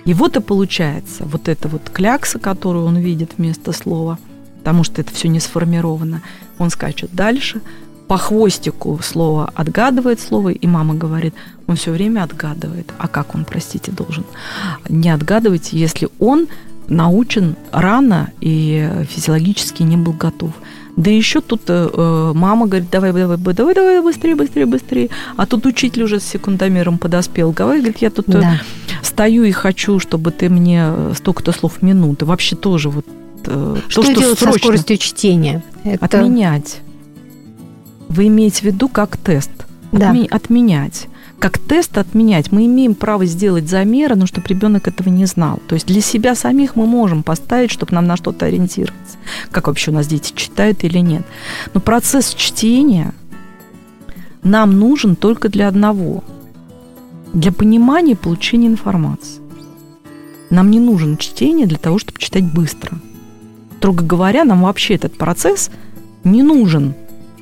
и 0.05 0.13
вот 0.13 0.37
и 0.37 0.41
получается 0.41 1.23
вот 1.25 1.47
эта 1.47 1.67
вот 1.67 1.89
клякса, 1.89 2.39
которую 2.39 2.85
он 2.85 2.97
видит 2.97 3.33
вместо 3.37 3.71
слова, 3.71 4.17
потому 4.59 4.83
что 4.83 5.01
это 5.01 5.13
все 5.13 5.27
не 5.27 5.39
сформировано. 5.39 6.21
Он 6.57 6.69
скачет 6.69 7.13
дальше, 7.13 7.61
по 8.07 8.17
хвостику 8.17 8.99
слово 9.01 9.49
отгадывает 9.55 10.19
слово, 10.19 10.49
и 10.49 10.67
мама 10.67 10.95
говорит, 10.95 11.33
он 11.67 11.77
все 11.77 11.91
время 11.91 12.23
отгадывает. 12.23 12.91
А 12.97 13.07
как 13.07 13.35
он, 13.35 13.45
простите, 13.45 13.91
должен 13.91 14.25
не 14.89 15.09
отгадывать, 15.09 15.71
если 15.71 16.09
он 16.19 16.47
научен 16.89 17.55
рано 17.71 18.31
и 18.41 19.05
физиологически 19.09 19.83
не 19.83 19.95
был 19.95 20.11
готов. 20.11 20.51
Да 20.97 21.09
еще 21.09 21.39
тут 21.39 21.61
э, 21.69 22.31
мама 22.35 22.67
говорит, 22.67 22.89
давай, 22.89 23.13
давай, 23.13 23.37
давай, 23.37 23.73
давай, 23.73 24.01
быстрее, 24.01 24.35
быстрее, 24.35 24.65
быстрее. 24.65 25.09
А 25.37 25.45
тут 25.45 25.65
учитель 25.65 26.03
уже 26.03 26.19
с 26.19 26.25
секундомером 26.25 26.97
подоспел. 26.97 27.51
Говорит, 27.51 27.99
я 27.99 28.09
тут 28.09 28.27
э, 28.27 28.41
да. 28.41 28.61
Стою 29.01 29.43
и 29.43 29.51
хочу, 29.51 29.99
чтобы 29.99 30.31
ты 30.31 30.49
мне 30.49 30.83
э, 30.85 31.13
столько-то 31.15 31.51
слов 31.51 31.77
в 31.79 31.81
минуту. 31.81 32.25
Вообще 32.25 32.55
тоже 32.55 32.89
вот 32.89 33.05
э, 33.45 33.77
что, 33.87 34.01
то, 34.01 34.11
что 34.11 34.19
делать 34.19 34.39
срочно. 34.39 34.53
со 34.53 34.59
скоростью 34.59 34.97
чтения? 34.97 35.63
Это... 35.83 36.05
Отменять. 36.05 36.81
Вы 38.09 38.27
имеете 38.27 38.61
в 38.61 38.63
виду 38.63 38.89
как 38.89 39.17
тест? 39.17 39.51
Да. 39.91 40.15
Отменять 40.29 41.07
как 41.41 41.57
тест 41.57 41.97
отменять. 41.97 42.51
Мы 42.51 42.67
имеем 42.67 42.93
право 42.93 43.25
сделать 43.25 43.67
замеры, 43.67 44.15
но 44.15 44.27
чтобы 44.27 44.47
ребенок 44.47 44.87
этого 44.87 45.09
не 45.09 45.25
знал. 45.25 45.59
То 45.67 45.73
есть 45.73 45.87
для 45.87 45.99
себя 45.99 46.35
самих 46.35 46.75
мы 46.75 46.85
можем 46.85 47.23
поставить, 47.23 47.71
чтобы 47.71 47.95
нам 47.95 48.05
на 48.05 48.15
что-то 48.15 48.45
ориентироваться. 48.45 49.17
Как 49.49 49.65
вообще 49.65 49.89
у 49.89 49.93
нас 49.95 50.05
дети 50.05 50.33
читают 50.35 50.83
или 50.83 50.99
нет. 50.99 51.23
Но 51.73 51.81
процесс 51.81 52.35
чтения 52.35 53.15
нам 54.43 54.77
нужен 54.77 55.15
только 55.15 55.49
для 55.49 55.67
одного. 55.67 56.23
Для 57.33 57.51
понимания 57.51 58.13
и 58.13 58.15
получения 58.15 58.67
информации. 58.67 59.41
Нам 60.49 60.69
не 60.69 60.79
нужен 60.79 61.17
чтение 61.17 61.65
для 61.65 61.77
того, 61.77 61.97
чтобы 61.97 62.19
читать 62.19 62.43
быстро. 62.43 62.97
Строго 63.77 64.03
говоря, 64.03 64.43
нам 64.43 64.63
вообще 64.63 64.95
этот 64.95 65.17
процесс 65.17 65.71
не 66.23 66.43
нужен 66.43 66.93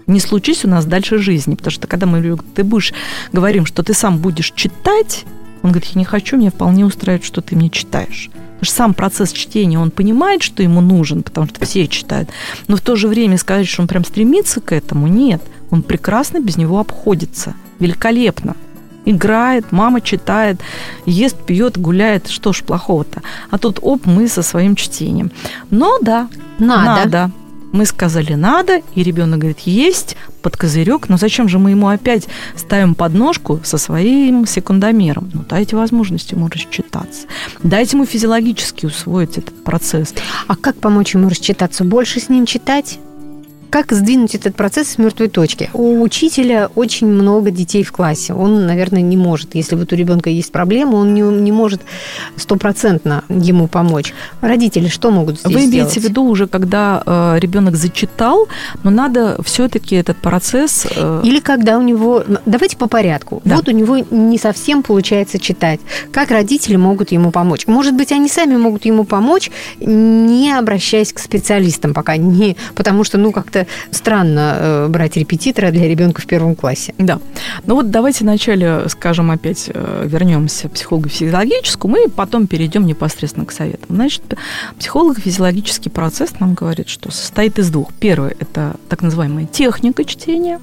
не 0.09 0.19
случись 0.19 0.65
у 0.65 0.67
нас 0.67 0.85
дальше 0.85 1.19
жизни. 1.19 1.55
Потому 1.55 1.71
что 1.71 1.87
когда 1.87 2.05
мы 2.05 2.37
ты 2.53 2.63
будешь, 2.63 2.93
говорим, 3.31 3.65
что 3.65 3.83
ты 3.83 3.93
сам 3.93 4.17
будешь 4.17 4.51
читать, 4.51 5.25
он 5.61 5.71
говорит, 5.71 5.91
я 5.93 5.99
не 5.99 6.05
хочу, 6.05 6.35
мне 6.37 6.49
вполне 6.49 6.85
устраивает, 6.85 7.23
что 7.23 7.41
ты 7.41 7.55
мне 7.55 7.69
читаешь. 7.69 8.29
Потому 8.33 8.65
что 8.65 8.75
сам 8.75 8.93
процесс 8.93 9.31
чтения, 9.31 9.79
он 9.79 9.91
понимает, 9.91 10.41
что 10.41 10.63
ему 10.63 10.81
нужен, 10.81 11.23
потому 11.23 11.47
что 11.47 11.63
все 11.63 11.87
читают. 11.87 12.29
Но 12.67 12.75
в 12.75 12.81
то 12.81 12.95
же 12.95 13.07
время 13.07 13.37
сказать, 13.37 13.67
что 13.67 13.81
он 13.81 13.87
прям 13.87 14.03
стремится 14.03 14.59
к 14.59 14.73
этому, 14.73 15.07
нет. 15.07 15.41
Он 15.69 15.83
прекрасно 15.83 16.39
без 16.39 16.57
него 16.57 16.79
обходится. 16.79 17.53
Великолепно. 17.79 18.55
Играет, 19.05 19.71
мама 19.71 20.01
читает, 20.01 20.59
ест, 21.05 21.37
пьет, 21.37 21.77
гуляет. 21.77 22.27
Что 22.27 22.53
ж 22.53 22.63
плохого-то? 22.63 23.21
А 23.49 23.57
тут 23.57 23.79
оп, 23.81 24.05
мы 24.05 24.27
со 24.27 24.41
своим 24.41 24.75
чтением. 24.75 25.31
Но 25.69 25.99
да, 26.01 26.27
надо. 26.59 27.05
надо. 27.05 27.31
Мы 27.71 27.85
сказали 27.85 28.33
надо, 28.33 28.81
и 28.95 29.03
ребенок 29.03 29.39
говорит 29.39 29.59
есть 29.59 30.15
под 30.41 30.57
козырек, 30.57 31.07
но 31.07 31.17
зачем 31.17 31.47
же 31.47 31.59
мы 31.59 31.71
ему 31.71 31.87
опять 31.87 32.27
ставим 32.55 32.95
подножку 32.95 33.61
со 33.63 33.77
своим 33.77 34.47
секундомером? 34.47 35.29
Ну, 35.33 35.43
дайте 35.47 35.75
возможность 35.75 36.31
ему 36.31 36.47
рассчитаться. 36.47 37.27
Дайте 37.61 37.95
ему 37.95 38.05
физиологически 38.05 38.87
усвоить 38.87 39.37
этот 39.37 39.63
процесс. 39.63 40.15
А 40.47 40.55
как 40.55 40.77
помочь 40.77 41.13
ему 41.13 41.29
рассчитаться? 41.29 41.83
Больше 41.83 42.19
с 42.19 42.29
ним 42.29 42.47
читать? 42.47 42.99
Как 43.69 43.91
сдвинуть 43.91 44.33
этот 44.35 44.55
процесс 44.55 44.89
с 44.89 44.97
мертвой 44.97 45.29
точки? 45.29 45.69
У 45.73 46.01
учителя 46.01 46.69
очень 46.75 47.07
много 47.07 47.51
детей 47.51 47.83
в 47.83 47.91
классе. 47.91 48.33
Он, 48.33 48.65
наверное, 48.65 49.01
не 49.01 49.15
может. 49.15 49.53
Если 49.53 49.75
вот 49.75 49.93
у 49.93 49.95
ребенка 49.95 50.29
есть 50.29 50.51
проблема, 50.51 50.95
он 50.95 51.13
не, 51.13 51.21
не 51.21 51.51
может 51.51 51.81
стопроцентно 52.35 53.23
ему 53.29 53.67
помочь. 53.67 54.13
Родители 54.41 54.87
что 54.87 55.11
могут 55.11 55.39
здесь 55.39 55.53
Вы 55.53 55.65
имеете 55.65 55.91
сделать? 55.91 55.93
в 55.93 56.09
виду 56.09 56.23
уже, 56.23 56.47
когда 56.47 57.03
э, 57.05 57.37
ребенок 57.39 57.75
зачитал, 57.75 58.47
но 58.83 58.89
надо 58.89 59.37
все-таки 59.43 59.95
этот 59.95 60.17
процесс... 60.17 60.87
Э... 60.95 61.21
Или 61.23 61.39
когда 61.39 61.77
у 61.77 61.81
него... 61.81 62.23
Давайте 62.45 62.75
по 62.75 62.87
порядку. 62.87 63.41
Да. 63.45 63.57
Вот 63.57 63.67
у 63.67 63.71
него 63.71 63.97
не 64.09 64.37
совсем 64.37 64.81
получается 64.81 65.37
читать. 65.37 65.79
Как 66.11 66.31
родители 66.31 66.75
могут 66.75 67.11
ему 67.11 67.31
помочь? 67.31 67.67
Может 67.67 67.93
быть, 67.93 68.11
они 68.11 68.29
сами 68.29 68.55
могут 68.57 68.85
ему 68.85 69.03
помочь, 69.03 69.51
не 69.79 70.51
обращаясь 70.51 71.13
к 71.13 71.19
специалистам 71.19 71.93
пока, 71.93 72.17
не 72.17 72.57
потому 72.73 73.03
что, 73.03 73.17
ну, 73.17 73.31
как-то 73.31 73.58
как-то 73.59 73.67
странно 73.91 74.57
э, 74.59 74.87
брать 74.87 75.17
репетитора 75.17 75.71
для 75.71 75.87
ребенка 75.87 76.21
в 76.21 76.25
первом 76.25 76.55
классе. 76.55 76.93
Да. 76.97 77.19
Ну 77.65 77.75
вот 77.75 77.91
давайте 77.91 78.23
вначале, 78.23 78.87
скажем, 78.89 79.31
опять 79.31 79.69
э, 79.73 80.03
вернемся 80.05 80.69
к 80.69 80.73
психолого-физиологическому 80.73 81.97
и 81.97 82.09
потом 82.09 82.47
перейдем 82.47 82.85
непосредственно 82.85 83.45
к 83.45 83.51
советам. 83.51 83.95
Значит, 83.95 84.23
психолого-физиологический 84.77 85.91
процесс 85.91 86.39
нам 86.39 86.53
говорит, 86.53 86.89
что 86.89 87.11
состоит 87.11 87.59
из 87.59 87.69
двух. 87.69 87.93
Первый– 87.93 88.31
это 88.39 88.75
так 88.89 89.01
называемая 89.01 89.45
техника 89.45 90.03
чтения. 90.03 90.59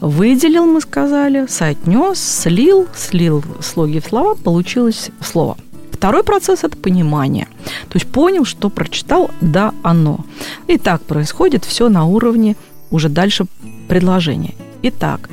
Выделил, 0.00 0.66
мы 0.66 0.80
сказали, 0.80 1.46
соотнес, 1.48 2.18
слил, 2.18 2.86
слил 2.94 3.42
слоги 3.62 4.00
в 4.00 4.06
слова, 4.06 4.34
получилось 4.34 5.10
слово– 5.22 5.56
Второй 5.98 6.22
процесс– 6.22 6.60
это 6.64 6.76
понимание. 6.76 7.48
То 7.88 7.96
есть 7.96 8.06
понял, 8.06 8.44
что 8.44 8.70
прочитал, 8.70 9.30
да, 9.40 9.72
оно. 9.82 10.24
И 10.68 10.78
так 10.78 11.02
происходит 11.02 11.64
все 11.64 11.88
на 11.88 12.04
уровне 12.04 12.54
уже 12.92 13.08
дальше 13.08 13.46
предложения. 13.88 14.54
Итак, 14.82 15.28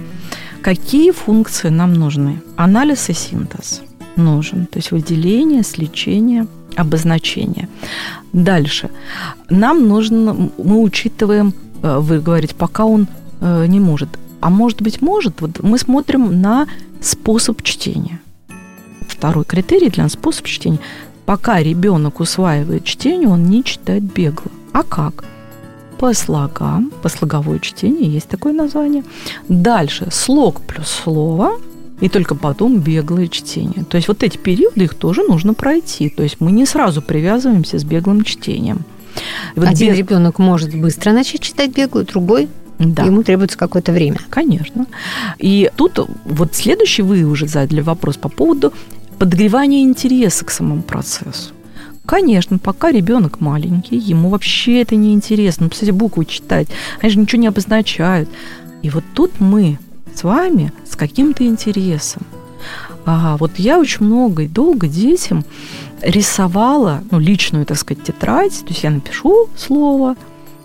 какие 0.64 1.12
функции 1.12 1.70
нам 1.70 1.94
нужны? 1.94 2.42
Анализ 2.58 3.10
и 3.10 3.14
синтез 3.14 3.84
нужен. 4.16 4.66
То 4.66 4.80
есть 4.80 4.92
выделение, 4.92 5.64
сличение, 5.64 6.48
обозначение. 6.76 7.68
Дальше. 8.34 8.90
Нам 9.52 9.88
нужно, 9.88 10.34
мы 10.58 10.82
учитываем, 10.82 11.54
э, 11.84 12.00
вы 12.00 12.20
говорите, 12.22 12.56
пока 12.56 12.86
он 12.86 13.08
э, 13.40 13.68
не 13.68 13.80
может. 13.80 14.10
А 14.42 14.50
может 14.50 14.82
быть, 14.82 15.04
может. 15.04 15.42
Вот 15.42 15.62
мы 15.62 15.78
смотрим 15.78 16.42
на 16.42 16.66
способ 17.02 17.62
чтения 17.62 18.20
второй 19.12 19.46
критерий 19.46 19.90
для 19.90 20.04
нас 20.04 20.14
способ 20.14 20.46
чтения. 20.46 20.80
Пока 21.26 21.62
ребенок 21.62 22.20
усваивает 22.20 22.84
чтение, 22.86 23.28
он 23.28 23.46
не 23.46 23.64
читает 23.64 24.04
бегло. 24.04 24.52
А 24.74 24.84
как? 24.84 25.26
По 25.98 26.14
слогам, 26.14 26.92
по 27.02 27.10
слоговое 27.10 27.60
чтение, 27.60 28.12
есть 28.12 28.28
такое 28.28 28.54
название. 28.54 29.04
Дальше 29.48 30.10
слог 30.12 30.62
плюс 30.62 30.88
слово, 30.88 31.60
и 32.02 32.10
только 32.10 32.36
потом 32.36 32.80
беглое 32.80 33.28
чтение. 33.28 33.86
То 33.86 33.96
есть 33.96 34.08
вот 34.08 34.22
эти 34.22 34.38
периоды, 34.38 34.84
их 34.84 34.94
тоже 34.94 35.24
нужно 35.24 35.54
пройти. 35.54 36.10
То 36.10 36.24
есть 36.24 36.38
мы 36.40 36.52
не 36.52 36.66
сразу 36.66 37.02
привязываемся 37.02 37.80
с 37.80 37.84
беглым 37.84 38.24
чтением. 38.24 38.84
вот 39.56 39.68
Один 39.68 39.92
без... 39.92 40.00
ребенок 40.00 40.38
может 40.38 40.76
быстро 40.76 41.12
начать 41.12 41.42
читать 41.42 41.74
беглую, 41.74 42.06
другой 42.06 42.50
да. 42.78 43.04
Ему 43.04 43.24
требуется 43.24 43.58
какое-то 43.58 43.92
время. 43.92 44.20
Конечно. 44.30 44.86
И 45.40 45.72
тут 45.76 46.00
вот 46.26 46.56
следующий 46.56 47.04
вы 47.04 47.24
уже 47.24 47.48
задали 47.48 47.82
вопрос 47.82 48.18
по 48.18 48.30
поводу 48.30 48.74
подогревание 49.16 49.84
интереса 49.84 50.46
к 50.46 50.52
самому 50.52 50.82
процессу. 50.82 51.54
Конечно, 52.06 52.60
пока 52.60 52.92
ребенок 52.92 53.42
маленький, 53.42 53.98
ему 53.98 54.30
вообще 54.30 54.82
это 54.82 54.96
не 54.96 55.14
интересно. 55.14 55.70
Ну, 55.82 55.94
буквы 55.94 56.26
читать, 56.26 56.68
они 57.02 57.10
же 57.12 57.20
ничего 57.20 57.42
не 57.42 57.48
обозначают. 57.48 58.30
И 58.84 58.90
вот 58.92 59.04
тут 59.16 59.40
мы 59.40 59.80
с 60.14 60.24
вами 60.24 60.72
с 60.90 60.96
каким-то 60.96 61.46
интересом. 61.46 62.22
Ага, 63.06 63.38
вот 63.38 63.58
я 63.58 63.80
очень 63.80 64.06
много 64.06 64.44
и 64.44 64.48
долго 64.48 64.88
детям 64.88 65.44
рисовала, 66.02 67.04
ну, 67.10 67.20
личную, 67.20 67.66
так 67.66 67.78
сказать, 67.78 68.04
тетрадь. 68.04 68.60
То 68.62 68.70
есть 68.70 68.84
я 68.84 68.92
напишу 68.92 69.50
слово 69.58 70.16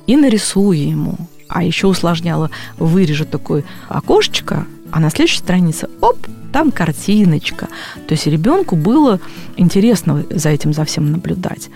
и 0.06 0.16
нарисую 0.16 0.78
ему. 0.78 1.16
А 1.48 1.64
еще 1.64 1.86
усложняла, 1.86 2.50
вырежу 2.78 3.24
такое 3.24 3.64
окошечко, 3.88 4.66
а 4.92 5.00
на 5.00 5.10
следующей 5.10 5.38
странице, 5.38 5.88
оп, 6.00 6.18
там 6.52 6.70
картиночка. 6.70 7.68
То 8.06 8.14
есть 8.14 8.26
ребенку 8.26 8.76
было 8.76 9.20
интересно 9.56 10.24
за 10.30 10.50
этим, 10.50 10.72
за 10.72 10.84
всем 10.84 11.10
наблюдать. 11.10 11.70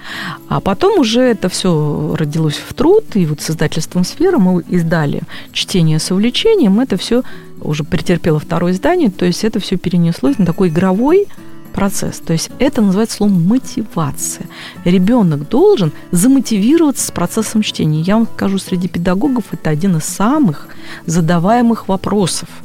А 0.48 0.60
потом 0.60 1.00
уже 1.00 1.20
это 1.20 1.48
все 1.48 2.14
родилось 2.18 2.56
в 2.56 2.74
труд, 2.74 3.04
и 3.14 3.26
вот 3.26 3.40
с 3.40 3.50
издательством 3.50 4.04
«Сфера» 4.04 4.38
мы 4.38 4.62
издали 4.68 5.22
«Чтение 5.52 5.98
с 5.98 6.10
увлечением». 6.10 6.80
Это 6.80 6.96
все 6.96 7.22
уже 7.60 7.84
претерпело 7.84 8.38
второе 8.38 8.72
издание, 8.72 9.10
то 9.10 9.24
есть 9.24 9.44
это 9.44 9.58
все 9.58 9.76
перенеслось 9.76 10.38
на 10.38 10.46
такой 10.46 10.68
игровой 10.68 11.26
процесс. 11.72 12.20
То 12.20 12.32
есть 12.32 12.50
это 12.58 12.82
называется 12.82 13.16
словом 13.16 13.42
мотивация. 13.46 14.46
Ребенок 14.84 15.48
должен 15.48 15.92
замотивироваться 16.12 17.06
с 17.06 17.10
процессом 17.10 17.62
чтения. 17.62 18.00
Я 18.00 18.14
вам 18.16 18.28
скажу, 18.32 18.58
среди 18.58 18.88
педагогов 18.88 19.44
это 19.50 19.70
один 19.70 19.96
из 19.96 20.04
самых 20.04 20.68
задаваемых 21.06 21.88
вопросов– 21.88 22.48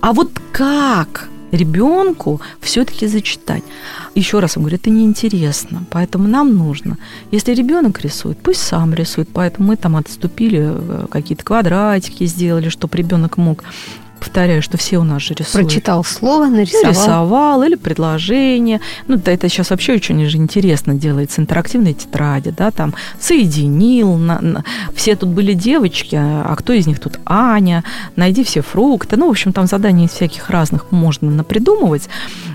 а 0.00 0.12
вот 0.12 0.30
как 0.52 1.28
ребенку 1.52 2.40
все-таки 2.60 3.06
зачитать? 3.06 3.62
Еще 4.14 4.38
раз 4.38 4.56
я 4.56 4.60
говорю, 4.60 4.76
это 4.76 4.90
неинтересно, 4.90 5.84
поэтому 5.90 6.28
нам 6.28 6.56
нужно, 6.56 6.96
если 7.30 7.54
ребенок 7.54 8.00
рисует, 8.00 8.38
пусть 8.38 8.60
сам 8.62 8.94
рисует, 8.94 9.28
поэтому 9.32 9.68
мы 9.68 9.76
там 9.76 9.96
отступили, 9.96 10.60
э, 10.72 11.06
какие-то 11.10 11.44
квадратики 11.44 12.24
сделали, 12.26 12.68
чтобы 12.68 12.96
ребенок 12.96 13.36
мог 13.36 13.64
повторяю, 14.20 14.62
что 14.62 14.76
все 14.76 14.98
у 14.98 15.04
нас 15.04 15.22
же 15.22 15.34
рисуют. 15.34 15.66
Прочитал 15.66 16.04
слово, 16.04 16.46
нарисовал. 16.46 16.84
Нарисовал 16.84 17.62
или 17.62 17.74
предложение. 17.74 18.80
Ну, 19.08 19.16
да, 19.16 19.32
это 19.32 19.48
сейчас 19.48 19.70
вообще 19.70 19.94
очень 19.94 20.24
же 20.26 20.36
интересно 20.36 20.94
делается. 20.94 21.40
Интерактивные 21.40 21.94
тетради, 21.94 22.50
да, 22.50 22.70
там 22.70 22.94
соединил. 23.18 24.16
На, 24.16 24.40
на, 24.40 24.64
все 24.94 25.16
тут 25.16 25.30
были 25.30 25.54
девочки, 25.54 26.16
а 26.16 26.54
кто 26.56 26.72
из 26.72 26.86
них 26.86 27.00
тут 27.00 27.18
Аня? 27.24 27.82
Найди 28.16 28.44
все 28.44 28.62
фрукты. 28.62 29.16
Ну, 29.16 29.26
в 29.26 29.30
общем, 29.30 29.52
там 29.52 29.66
заданий 29.66 30.08
всяких 30.08 30.50
разных 30.50 30.92
можно 30.92 31.30
напридумывать. 31.30 32.08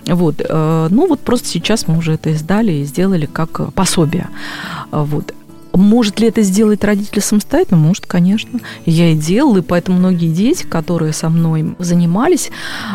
Вот. 0.07 0.35
Э, 0.47 0.87
ну, 0.89 1.07
вот 1.07 1.19
просто 1.19 1.47
сейчас 1.47 1.87
мы 1.87 1.97
уже 1.97 2.13
это 2.13 2.29
издали 2.29 2.71
и 2.71 2.83
сделали 2.85 3.25
как 3.25 3.73
пособие. 3.73 4.29
Вот. 4.91 5.33
Может 5.75 6.19
ли 6.19 6.27
это 6.27 6.41
сделать 6.41 6.83
родители 6.83 7.19
самостоятельно? 7.19 7.77
Может, 7.77 8.05
конечно. 8.05 8.59
Я 8.85 9.11
и 9.11 9.15
делала, 9.15 9.57
и 9.57 9.61
поэтому 9.61 9.97
многие 9.97 10.31
дети, 10.31 10.63
которые 10.63 11.13
со 11.13 11.29
мной 11.29 11.75
занимались, 11.79 12.51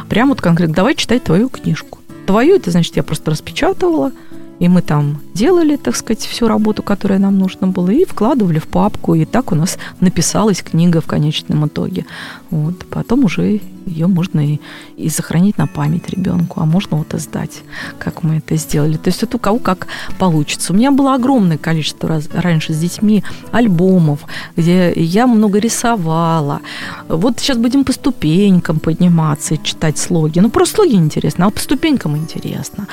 прямо 0.08 0.30
вот 0.30 0.40
конкретно, 0.40 0.74
давай 0.74 0.94
читать 0.94 1.24
твою 1.24 1.48
книжку. 1.48 1.98
Твою, 2.26 2.56
это 2.56 2.70
значит, 2.70 2.96
я 2.96 3.02
просто 3.02 3.30
распечатывала, 3.30 4.12
и 4.60 4.68
мы 4.68 4.82
там 4.82 5.20
делали, 5.34 5.76
так 5.76 5.96
сказать, 5.96 6.20
всю 6.20 6.46
работу, 6.46 6.82
которая 6.82 7.18
нам 7.18 7.38
нужно 7.38 7.66
было, 7.66 7.90
и 7.90 8.04
вкладывали 8.04 8.58
в 8.58 8.66
папку, 8.66 9.14
и 9.14 9.24
так 9.24 9.52
у 9.52 9.54
нас 9.54 9.78
написалась 10.00 10.62
книга 10.62 11.00
в 11.00 11.06
конечном 11.06 11.66
итоге. 11.66 12.04
Вот. 12.50 12.84
Потом 12.86 13.24
уже 13.24 13.60
ее 13.86 14.06
можно 14.06 14.40
и, 14.40 14.58
и 14.96 15.08
сохранить 15.08 15.58
на 15.58 15.66
память 15.66 16.08
ребенку, 16.08 16.60
а 16.60 16.64
можно 16.64 16.96
вот 16.98 17.14
издать, 17.14 17.62
как 17.98 18.22
мы 18.22 18.38
это 18.38 18.56
сделали. 18.56 18.96
То 18.96 19.08
есть 19.08 19.22
это 19.22 19.36
у 19.36 19.40
кого 19.40 19.58
как 19.58 19.86
получится. 20.18 20.72
У 20.72 20.76
меня 20.76 20.90
было 20.90 21.14
огромное 21.14 21.58
количество 21.58 22.08
раз, 22.08 22.28
раньше 22.32 22.72
с 22.72 22.78
детьми 22.78 23.24
альбомов, 23.52 24.20
где 24.56 24.92
я 24.94 25.26
много 25.26 25.58
рисовала. 25.58 26.60
Вот 27.08 27.38
сейчас 27.38 27.56
будем 27.56 27.84
по 27.84 27.92
ступенькам 27.92 28.80
подниматься 28.80 29.54
и 29.54 29.62
читать 29.62 29.98
слоги. 29.98 30.40
Ну, 30.40 30.50
просто 30.50 30.76
слоги 30.76 30.94
интересно, 30.94 31.46
а 31.46 31.50
по 31.50 31.60
ступенькам 31.60 32.16
интересно. 32.16 32.86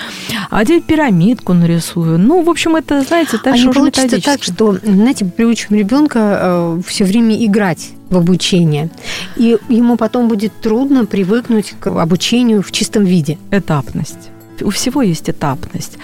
А 0.49 0.63
теперь 0.63 0.81
пирамидку 0.81 1.53
нарисую. 1.53 2.19
Ну, 2.19 2.43
в 2.43 2.49
общем, 2.49 2.75
это, 2.75 3.01
знаете, 3.01 3.37
так 3.37 3.55
а 3.55 3.57
не 3.57 3.71
получится 3.71 4.21
так, 4.21 4.43
что, 4.43 4.77
знаете, 4.83 5.25
приучим 5.25 5.75
ребенка 5.75 6.39
э, 6.41 6.81
все 6.85 7.03
время 7.03 7.43
играть 7.43 7.96
в 8.09 8.17
обучение. 8.17 8.89
И 9.35 9.57
ему 9.69 9.97
потом 9.97 10.27
будет 10.27 10.53
трудно 10.61 11.05
привыкнуть 11.05 11.73
к 11.79 11.87
обучению 11.87 12.61
в 12.61 12.71
чистом 12.71 13.05
виде. 13.05 13.37
Этапность. 13.51 14.29
У 14.63 14.69
всего 14.69 15.01
есть 15.01 15.29
этапность. 15.29 15.97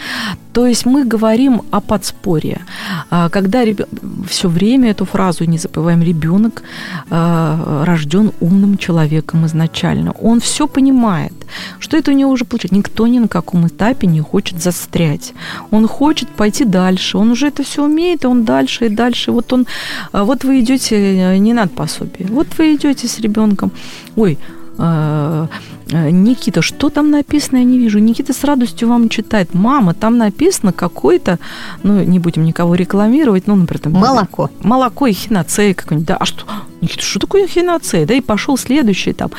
То 0.54 0.68
есть 0.68 0.86
мы 0.86 1.04
говорим 1.04 1.62
о 1.72 1.82
подспорье. 1.82 2.62
А, 3.10 3.30
когда 3.30 3.66
реб... 3.66 3.82
все 4.28 4.48
время 4.48 4.92
эту 4.92 5.06
фразу 5.06 5.46
не 5.46 5.58
забываем, 5.58 6.04
ребенок 6.04 6.64
а, 7.10 7.84
рожден 7.86 8.32
умным 8.40 8.78
человеком 8.78 9.46
изначально. 9.46 10.12
Он 10.12 10.40
все 10.40 10.68
понимает, 10.68 11.34
что 11.80 11.98
это 11.98 12.12
у 12.12 12.14
него 12.14 12.32
уже 12.32 12.46
получается. 12.46 12.76
Никто 12.76 13.08
ни 13.08 13.20
на 13.20 13.28
каком 13.28 13.68
этапе 13.68 14.08
не 14.08 14.22
хочет 14.22 14.62
застрять. 14.62 15.34
Он 15.72 15.88
хочет 15.88 16.30
пойти 16.30 16.66
дальше. 16.66 17.18
Он 17.18 17.32
уже 17.32 17.48
это 17.48 17.64
все 17.64 17.84
умеет, 17.84 18.24
и 18.24 18.28
он 18.28 18.46
дальше 18.46 18.86
и 18.86 18.90
дальше. 18.90 19.32
Вот 19.32 19.54
он, 19.54 19.66
а, 20.12 20.24
вот 20.24 20.44
вы 20.44 20.60
идете, 20.60 21.40
не 21.40 21.54
надо 21.54 21.70
пособие. 21.70 22.28
Вот 22.30 22.48
вы 22.58 22.76
идете 22.76 23.08
с 23.08 23.20
ребенком. 23.20 23.72
Ой, 24.16 24.38
Э, 24.78 25.48
Никита, 25.94 26.62
что 26.62 26.90
там 26.90 27.12
написано, 27.12 27.58
я 27.58 27.64
не 27.64 27.78
вижу. 27.78 28.00
Никита 28.00 28.34
с 28.34 28.44
радостью 28.44 28.90
вам 28.90 29.10
читает. 29.10 29.54
Мама, 29.54 29.94
там 29.94 30.18
написано 30.18 30.74
какой-то, 30.74 31.40
ну, 31.84 32.04
не 32.04 32.20
будем 32.20 32.44
никого 32.46 32.76
рекламировать, 32.76 33.48
ну, 33.48 33.56
например, 33.56 33.80
там... 33.80 33.94
Молоко. 33.94 34.50
Молоко 34.62 35.08
и 35.08 35.14
хиноцея 35.14 35.74
какой-нибудь. 35.74 36.08
Да, 36.08 36.18
а 36.18 36.26
что? 36.26 36.46
Что 36.88 37.20
такое 37.20 37.48
хиноцея? 37.48 38.06
Да, 38.06 38.14
и 38.14 38.22
пошел 38.22 38.58
следующий 38.58 39.12
этап. 39.12 39.34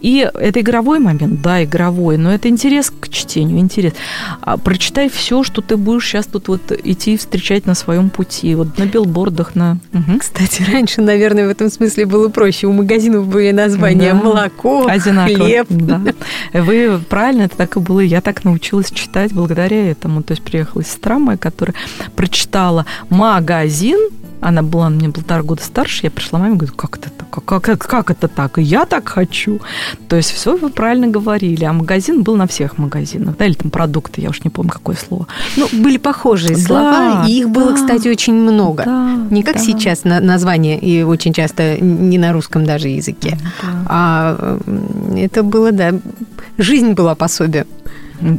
И 0.00 0.28
это 0.34 0.60
игровой 0.60 0.98
момент? 0.98 1.40
Да, 1.42 1.62
игровой, 1.64 2.16
но 2.16 2.32
это 2.32 2.48
интерес 2.48 2.90
к 2.90 3.08
чтению, 3.08 3.58
интерес. 3.58 3.94
А, 4.40 4.56
прочитай 4.56 5.08
все, 5.08 5.42
что 5.42 5.62
ты 5.62 5.76
будешь 5.76 6.06
сейчас 6.06 6.26
тут 6.26 6.48
вот 6.48 6.72
идти 6.84 7.16
встречать 7.16 7.66
на 7.66 7.74
своем 7.74 8.10
пути, 8.10 8.54
вот 8.54 8.78
на 8.78 8.84
билбордах, 8.84 9.54
на... 9.54 9.78
Угу. 9.92 10.18
Кстати, 10.18 10.64
раньше, 10.70 11.00
наверное, 11.00 11.46
в 11.46 11.50
этом 11.50 11.70
смысле 11.70 12.06
было 12.06 12.28
проще. 12.28 12.66
У 12.66 12.72
магазинов 12.72 13.26
были 13.26 13.50
названия 13.52 14.12
да. 14.12 14.22
молоко, 14.22 14.86
Одинаково. 14.86 15.36
хлеб. 15.36 15.66
Да. 15.70 16.00
Вы 16.52 17.00
правильно, 17.08 17.42
это 17.42 17.56
так 17.56 17.76
и 17.76 17.80
было. 17.80 18.00
Я 18.00 18.20
так 18.20 18.44
научилась 18.44 18.90
читать 18.90 19.32
благодаря 19.32 19.90
этому. 19.90 20.22
То 20.22 20.32
есть 20.32 20.42
приехала 20.42 20.84
сестра 20.84 21.18
моя, 21.18 21.38
которая 21.38 21.74
прочитала 22.16 22.86
магазин 23.08 23.98
Она 24.40 24.62
была 24.62 24.88
меня 24.88 25.10
полтора 25.10 25.42
года 25.42 25.62
старше, 25.62 26.00
я 26.04 26.10
пришла 26.10 26.38
маме 26.38 26.54
и 26.54 26.56
говорю, 26.56 26.74
как 26.74 26.96
это 26.96 27.10
так? 27.10 27.44
Как, 27.44 27.62
как, 27.62 27.78
как 27.78 28.10
это 28.10 28.28
так? 28.28 28.58
И 28.58 28.62
я 28.62 28.86
так 28.86 29.08
хочу. 29.08 29.60
То 30.08 30.16
есть 30.16 30.30
все 30.30 30.56
вы 30.56 30.70
правильно 30.70 31.08
говорили. 31.08 31.64
А 31.64 31.72
магазин 31.72 32.22
был 32.22 32.36
на 32.36 32.46
всех 32.46 32.78
магазинах, 32.78 33.36
да, 33.36 33.46
или 33.46 33.54
там 33.54 33.70
продукты, 33.70 34.20
я 34.20 34.30
уж 34.30 34.42
не 34.42 34.50
помню, 34.50 34.70
какое 34.70 34.96
слово. 34.96 35.26
Ну, 35.56 35.68
были 35.72 35.98
похожие 35.98 36.56
да, 36.56 36.62
слова, 36.62 37.24
и 37.26 37.40
их 37.40 37.50
было, 37.50 37.70
да, 37.70 37.74
кстати, 37.74 38.08
очень 38.08 38.34
много. 38.34 38.84
Да, 38.84 39.14
не 39.30 39.42
как 39.42 39.56
да. 39.56 39.60
сейчас 39.60 40.04
на, 40.04 40.20
название, 40.20 40.78
и 40.78 41.02
очень 41.02 41.32
часто 41.32 41.78
не 41.80 42.18
на 42.18 42.32
русском 42.32 42.64
даже 42.64 42.88
языке. 42.88 43.38
Да. 43.62 43.68
А 43.88 44.58
это 45.16 45.42
было, 45.42 45.72
да, 45.72 45.92
жизнь 46.58 46.92
была 46.92 47.14
пособие. 47.14 47.66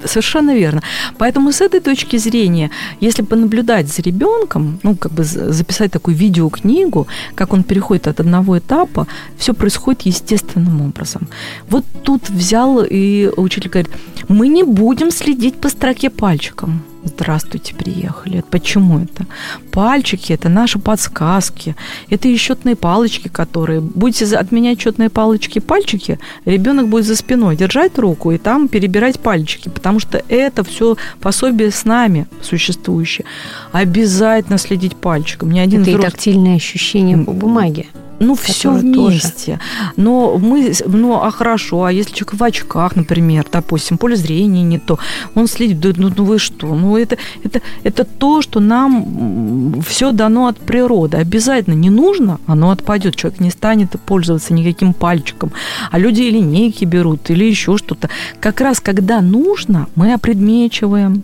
Совершенно 0.05 0.55
верно. 0.55 0.81
Поэтому 1.17 1.51
с 1.51 1.61
этой 1.61 1.79
точки 1.79 2.17
зрения, 2.17 2.69
если 3.01 3.23
понаблюдать 3.23 3.87
за 3.87 4.01
ребенком, 4.01 4.79
ну, 4.83 4.95
как 4.95 5.11
бы 5.11 5.23
записать 5.23 5.91
такую 5.91 6.15
видеокнигу, 6.15 7.07
как 7.35 7.53
он 7.53 7.63
переходит 7.63 8.07
от 8.07 8.19
одного 8.19 8.57
этапа, 8.57 9.07
все 9.37 9.53
происходит 9.53 10.01
естественным 10.01 10.81
образом. 10.81 11.27
Вот 11.69 11.85
тут 12.03 12.29
взял 12.29 12.83
и 12.83 13.29
учитель 13.37 13.69
говорит, 13.69 13.91
мы 14.27 14.47
не 14.47 14.63
будем 14.63 15.11
следить 15.11 15.55
по 15.55 15.69
строке 15.69 16.09
пальчиком. 16.09 16.83
Здравствуйте, 17.03 17.73
приехали. 17.73 18.43
Почему 18.51 18.99
это? 18.99 19.25
Пальчики– 19.71 20.33
это 20.33 20.49
наши 20.49 20.77
подсказки. 20.77 21.75
Это 22.09 22.27
и 22.27 22.35
счетные 22.35 22.75
палочки, 22.75 23.27
которые... 23.27 23.81
Будете 23.81 24.25
отменять 24.37 24.79
счетные 24.79 25.09
палочки 25.09 25.59
пальчики, 25.59 26.19
ребенок 26.45 26.89
будет 26.89 27.05
за 27.05 27.15
спиной 27.15 27.55
держать 27.55 27.97
руку 27.97 28.31
и 28.31 28.37
там 28.37 28.67
перебирать 28.67 29.19
пальчики, 29.19 29.69
потому 29.69 29.99
что 29.99 30.23
это 30.27 30.63
все 30.63 30.95
пособие 31.19 31.71
с 31.71 31.85
нами 31.85 32.27
существующее. 32.41 33.25
Обязательно 33.71 34.57
следить 34.57 34.95
пальчиком. 34.95 35.51
Ни 35.51 35.59
один 35.59 35.81
это 35.81 35.91
взрослый... 35.91 36.07
и 36.07 36.11
тактильное 36.11 36.55
ощущение 36.55 37.17
по 37.17 37.31
бумаге 37.31 37.87
ну, 38.21 38.35
все 38.35 38.71
вместе. 38.71 39.53
Тоже. 39.53 39.93
Но 39.97 40.37
мы, 40.37 40.73
ну, 40.85 41.21
а 41.21 41.31
хорошо, 41.31 41.85
а 41.85 41.91
если 41.91 42.13
человек 42.13 42.33
в 42.35 42.43
очках, 42.43 42.95
например, 42.95 43.45
допустим, 43.51 43.97
поле 43.97 44.15
зрения 44.15 44.63
не 44.63 44.77
то, 44.77 44.99
он 45.35 45.47
следит, 45.47 45.97
ну, 45.97 46.11
ну 46.15 46.23
вы 46.23 46.37
что? 46.37 46.67
Ну, 46.67 46.97
это, 46.97 47.17
это, 47.43 47.61
это 47.83 48.05
то, 48.05 48.41
что 48.41 48.59
нам 48.59 49.81
все 49.81 50.11
дано 50.11 50.47
от 50.47 50.57
природы. 50.57 51.17
Обязательно 51.17 51.73
не 51.73 51.89
нужно, 51.89 52.39
оно 52.45 52.69
отпадет. 52.69 53.15
Человек 53.15 53.39
не 53.39 53.49
станет 53.49 53.99
пользоваться 54.05 54.53
никаким 54.53 54.93
пальчиком. 54.93 55.51
А 55.89 55.97
люди 55.97 56.21
линейки 56.21 56.85
берут 56.85 57.29
или 57.31 57.45
еще 57.45 57.77
что-то. 57.77 58.09
Как 58.39 58.61
раз 58.61 58.79
когда 58.79 59.21
нужно, 59.21 59.87
мы 59.95 60.13
опредмечиваем, 60.13 61.23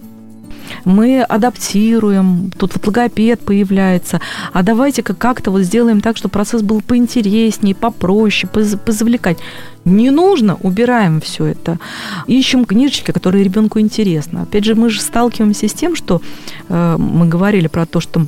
мы 0.86 1.22
адаптируем, 1.22 2.52
тут 2.58 2.74
вот 2.76 2.88
логопед 2.88 3.40
появляется, 3.40 4.22
а 4.54 4.64
давайте-ка 4.64 5.14
как-то 5.14 5.52
вот 5.52 5.62
сделаем 5.62 6.02
так, 6.02 6.18
чтобы 6.18 6.34
процесс 6.34 6.62
был 6.62 6.82
поинтереснее, 6.82 7.76
попроще, 7.76 8.50
позавлекать. 8.52 9.38
Не 9.86 10.12
нужно, 10.12 10.58
убираем 10.62 11.22
все 11.22 11.46
это. 11.46 11.80
Ищем 12.28 12.66
книжечки, 12.66 13.12
которые 13.12 13.44
ребенку 13.44 13.80
интересны. 13.80 14.40
Опять 14.40 14.66
же, 14.66 14.76
мы 14.76 14.90
же 14.90 15.00
сталкиваемся 15.00 15.70
с 15.70 15.74
тем, 15.74 15.96
что 15.96 16.22
э, 16.68 16.96
мы 16.98 17.28
говорили 17.28 17.68
про 17.68 17.86
то, 17.86 18.02
что 18.02 18.26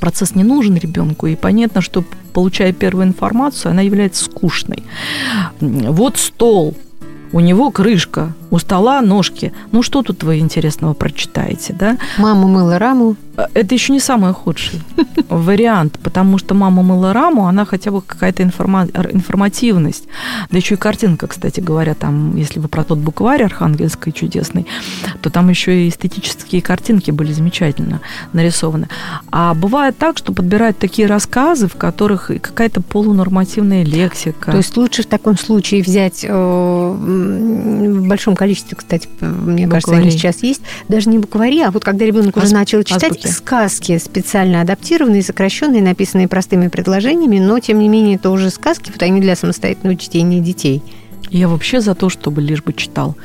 процесс 0.00 0.34
не 0.34 0.42
нужен 0.42 0.76
ребенку, 0.76 1.26
и 1.26 1.36
понятно, 1.36 1.80
что 1.80 2.04
получая 2.32 2.72
первую 2.72 3.06
информацию, 3.06 3.70
она 3.70 3.82
является 3.82 4.24
скучной. 4.24 4.82
Вот 5.60 6.18
стол, 6.18 6.74
у 7.32 7.40
него 7.40 7.70
крышка, 7.70 8.34
у 8.54 8.58
стола 8.58 9.00
ножки. 9.00 9.52
Ну, 9.72 9.82
что 9.82 10.02
тут 10.02 10.22
вы 10.22 10.38
интересного 10.38 10.94
прочитаете, 10.94 11.72
да? 11.72 11.98
Мама 12.18 12.46
мыла 12.46 12.78
раму. 12.78 13.16
Э, 13.36 13.46
это 13.54 13.74
еще 13.74 13.92
не 13.92 13.98
самый 13.98 14.32
худший 14.32 14.80
вариант, 15.28 15.98
потому 16.02 16.38
что 16.38 16.54
мама 16.54 16.84
мыла 16.84 17.12
раму, 17.12 17.46
она 17.46 17.64
хотя 17.64 17.90
бы 17.90 18.00
какая-то 18.00 18.44
информа- 18.44 18.88
информативность. 19.12 20.04
Да 20.50 20.58
еще 20.58 20.74
и 20.74 20.78
картинка, 20.78 21.26
кстати 21.26 21.58
говоря, 21.58 21.94
там, 21.94 22.36
если 22.36 22.60
вы 22.60 22.68
про 22.68 22.84
тот 22.84 22.98
букварь 22.98 23.42
архангельский 23.42 24.12
чудесный, 24.12 24.66
то 25.20 25.30
там 25.30 25.48
еще 25.48 25.86
и 25.86 25.88
эстетические 25.88 26.62
картинки 26.62 27.10
были 27.10 27.32
замечательно 27.32 28.00
нарисованы. 28.32 28.88
А 29.32 29.54
бывает 29.54 29.98
так, 29.98 30.16
что 30.18 30.32
подбирают 30.32 30.78
такие 30.78 31.08
рассказы, 31.08 31.66
в 31.66 31.74
которых 31.74 32.30
какая-то 32.40 32.80
полунормативная 32.82 33.82
лексика. 33.84 34.52
То 34.52 34.58
есть 34.58 34.76
лучше 34.76 35.02
в 35.02 35.06
таком 35.06 35.36
случае 35.36 35.82
взять 35.82 36.24
э, 36.24 36.32
в 36.32 38.06
большом 38.06 38.36
количестве, 38.36 38.43
кстати, 38.52 39.08
мне 39.20 39.64
буквари. 39.64 39.68
кажется, 39.68 39.94
они 39.94 40.10
сейчас 40.10 40.42
есть, 40.42 40.62
даже 40.88 41.08
не 41.08 41.18
буквари, 41.18 41.60
а 41.62 41.70
вот 41.70 41.84
когда 41.84 42.04
ребенок 42.04 42.36
уже 42.36 42.52
начал 42.52 42.82
читать 42.82 43.12
азбуки. 43.12 43.26
сказки, 43.28 43.98
специально 43.98 44.60
адаптированные, 44.60 45.22
сокращенные, 45.22 45.82
написанные 45.82 46.28
простыми 46.28 46.68
предложениями, 46.68 47.38
но 47.38 47.58
тем 47.58 47.78
не 47.78 47.88
менее 47.88 48.16
это 48.16 48.30
уже 48.30 48.50
сказки, 48.50 48.90
вот 48.92 49.02
они 49.02 49.20
для 49.20 49.36
самостоятельного 49.36 49.96
чтения 49.96 50.40
детей. 50.40 50.82
Я 51.30 51.48
вообще 51.48 51.80
за 51.80 51.94
то, 51.94 52.10
чтобы 52.10 52.42
лишь 52.42 52.62
бы 52.62 52.72
читал. 52.72 53.16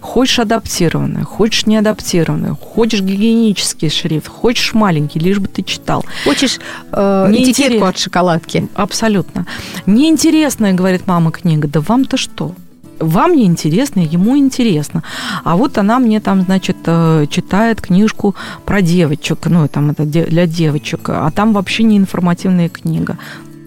Хочешь 0.00 0.38
адаптированное, 0.38 1.24
хочешь 1.24 1.66
не 1.66 1.76
адаптированное, 1.76 2.54
хочешь 2.54 3.00
гигиенический 3.00 3.90
шрифт, 3.90 4.28
хочешь 4.28 4.72
маленький, 4.72 5.18
лишь 5.18 5.38
бы 5.38 5.48
ты 5.48 5.62
читал. 5.62 6.04
Хочешь 6.24 6.58
э, 6.92 7.26
не 7.30 7.42
этикетку 7.42 7.74
интерес... 7.74 7.82
от 7.82 7.98
шоколадки. 7.98 8.68
Абсолютно. 8.74 9.46
Неинтересная, 9.86 10.72
говорит 10.72 11.06
мама, 11.06 11.32
книга. 11.32 11.68
Да 11.68 11.80
вам-то 11.80 12.16
что? 12.16 12.54
Вам 13.00 13.34
не 13.34 13.44
интересно, 13.44 14.00
ему 14.00 14.36
интересно. 14.36 15.02
А 15.44 15.56
вот 15.56 15.78
она 15.78 15.98
мне 15.98 16.20
там, 16.20 16.42
значит, 16.42 16.76
э, 16.86 17.26
читает 17.28 17.80
книжку 17.80 18.34
про 18.64 18.82
девочек, 18.82 19.38
ну, 19.46 19.66
там 19.68 19.90
это 19.90 20.04
для 20.04 20.46
девочек, 20.46 21.08
а 21.08 21.30
там 21.30 21.52
вообще 21.52 21.82
не 21.82 21.96
информативная 21.96 22.68
книга. 22.68 23.18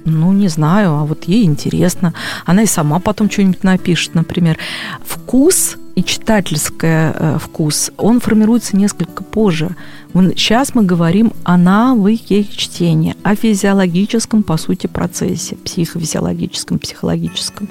Ну, 0.06 0.34
не 0.34 0.50
знаю, 0.50 0.92
а 0.94 1.06
вот 1.06 1.24
ей 1.26 1.46
интересно. 1.46 2.14
Она 2.46 2.64
и 2.64 2.68
сама 2.68 3.00
потом 3.00 3.30
что-нибудь 3.30 3.64
напишет, 3.64 4.16
например. 4.16 4.58
Вкус 5.06 5.78
и 5.96 6.04
читательский 6.04 6.88
э, 6.88 7.38
вкус, 7.40 7.92
он 7.98 8.20
формируется 8.20 8.76
несколько 8.76 9.24
позже. 9.24 9.76
Сейчас 10.14 10.76
мы 10.76 10.84
говорим 10.84 11.34
о 11.44 11.58
навыке 11.58 12.44
чтения, 12.44 13.16
о 13.24 13.36
физиологическом, 13.36 14.44
по 14.44 14.58
сути, 14.58 14.86
процессе, 14.88 15.56
психофизиологическом, 15.56 16.78
психологическом. 16.78 17.68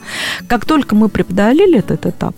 Как 0.48 0.64
только 0.64 0.96
мы 0.96 1.08
преодолели 1.08 1.78
этот 1.78 2.06
этап, 2.06 2.34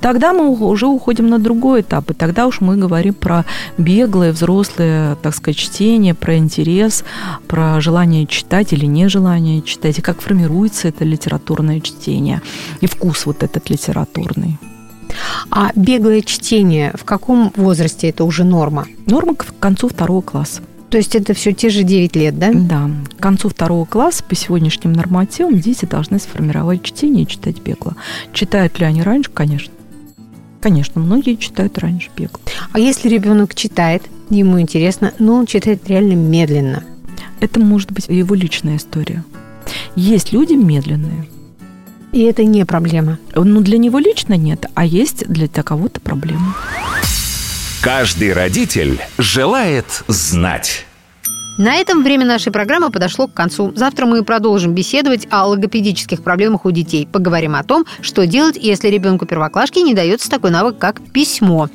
тогда 0.00 0.32
мы 0.32 0.50
уже 0.50 0.86
уходим 0.86 1.28
на 1.28 1.38
другой 1.38 1.80
этап, 1.80 2.10
и 2.10 2.14
тогда 2.14 2.46
уж 2.46 2.60
мы 2.60 2.76
говорим 2.76 3.14
про 3.14 3.44
беглое, 3.76 4.32
взрослое, 4.32 5.16
так 5.16 5.34
сказать, 5.34 5.56
чтение, 5.56 6.14
про 6.14 6.36
интерес, 6.36 7.04
про 7.48 7.80
желание 7.80 8.26
читать 8.26 8.72
или 8.72 8.86
нежелание 8.86 9.62
читать, 9.62 9.98
и 9.98 10.02
как 10.02 10.20
формируется 10.20 10.88
это 10.88 11.04
литературное 11.04 11.80
чтение, 11.80 12.40
и 12.80 12.86
вкус 12.86 13.26
вот 13.26 13.42
этот 13.42 13.68
литературный. 13.68 14.58
А 15.50 15.70
беглое 15.74 16.22
чтение, 16.22 16.92
в 16.94 17.04
каком 17.04 17.52
возрасте 17.56 18.08
это 18.08 18.24
уже 18.24 18.44
норма? 18.44 18.86
Норма 19.06 19.34
к 19.34 19.46
концу 19.58 19.88
второго 19.88 20.20
класса. 20.20 20.62
То 20.90 20.98
есть 20.98 21.14
это 21.14 21.34
все 21.34 21.52
те 21.52 21.70
же 21.70 21.84
9 21.84 22.16
лет, 22.16 22.38
да? 22.38 22.50
Да. 22.52 22.90
К 23.16 23.22
концу 23.22 23.48
второго 23.48 23.84
класса 23.84 24.24
по 24.24 24.34
сегодняшним 24.34 24.92
нормативам 24.92 25.60
дети 25.60 25.84
должны 25.84 26.18
сформировать 26.18 26.82
чтение 26.82 27.22
и 27.22 27.28
читать 27.28 27.60
бегло. 27.60 27.94
Читают 28.32 28.78
ли 28.80 28.86
они 28.86 29.02
раньше? 29.02 29.30
Конечно. 29.30 29.72
Конечно, 30.60 31.00
многие 31.00 31.36
читают 31.36 31.78
раньше 31.78 32.10
бегло. 32.16 32.40
А 32.72 32.80
если 32.80 33.08
ребенок 33.08 33.54
читает, 33.54 34.02
ему 34.30 34.60
интересно, 34.60 35.14
но 35.18 35.36
он 35.36 35.46
читает 35.46 35.88
реально 35.88 36.14
медленно? 36.14 36.82
Это 37.38 37.60
может 37.60 37.92
быть 37.92 38.06
его 38.08 38.34
личная 38.34 38.76
история. 38.76 39.24
Есть 39.94 40.32
люди 40.32 40.54
медленные, 40.54 41.26
и 42.12 42.22
это 42.22 42.44
не 42.44 42.64
проблема. 42.64 43.18
Ну, 43.34 43.60
для 43.60 43.78
него 43.78 43.98
лично 43.98 44.34
нет, 44.34 44.66
а 44.74 44.84
есть 44.84 45.26
для 45.28 45.48
кого-то 45.48 46.00
проблема. 46.00 46.54
Каждый 47.80 48.32
родитель 48.32 49.00
желает 49.18 50.04
знать. 50.06 50.84
На 51.58 51.74
этом 51.74 52.02
время 52.02 52.24
нашей 52.24 52.52
программы 52.52 52.90
подошло 52.90 53.26
к 53.26 53.34
концу. 53.34 53.72
Завтра 53.76 54.06
мы 54.06 54.24
продолжим 54.24 54.74
беседовать 54.74 55.26
о 55.30 55.46
логопедических 55.46 56.22
проблемах 56.22 56.64
у 56.64 56.70
детей. 56.70 57.06
Поговорим 57.06 57.54
о 57.54 57.62
том, 57.62 57.84
что 58.00 58.26
делать, 58.26 58.56
если 58.56 58.88
ребенку 58.88 59.26
первоклашки 59.26 59.78
не 59.80 59.94
дается 59.94 60.30
такой 60.30 60.50
навык, 60.50 60.78
как 60.78 61.02
письмо. 61.12 61.68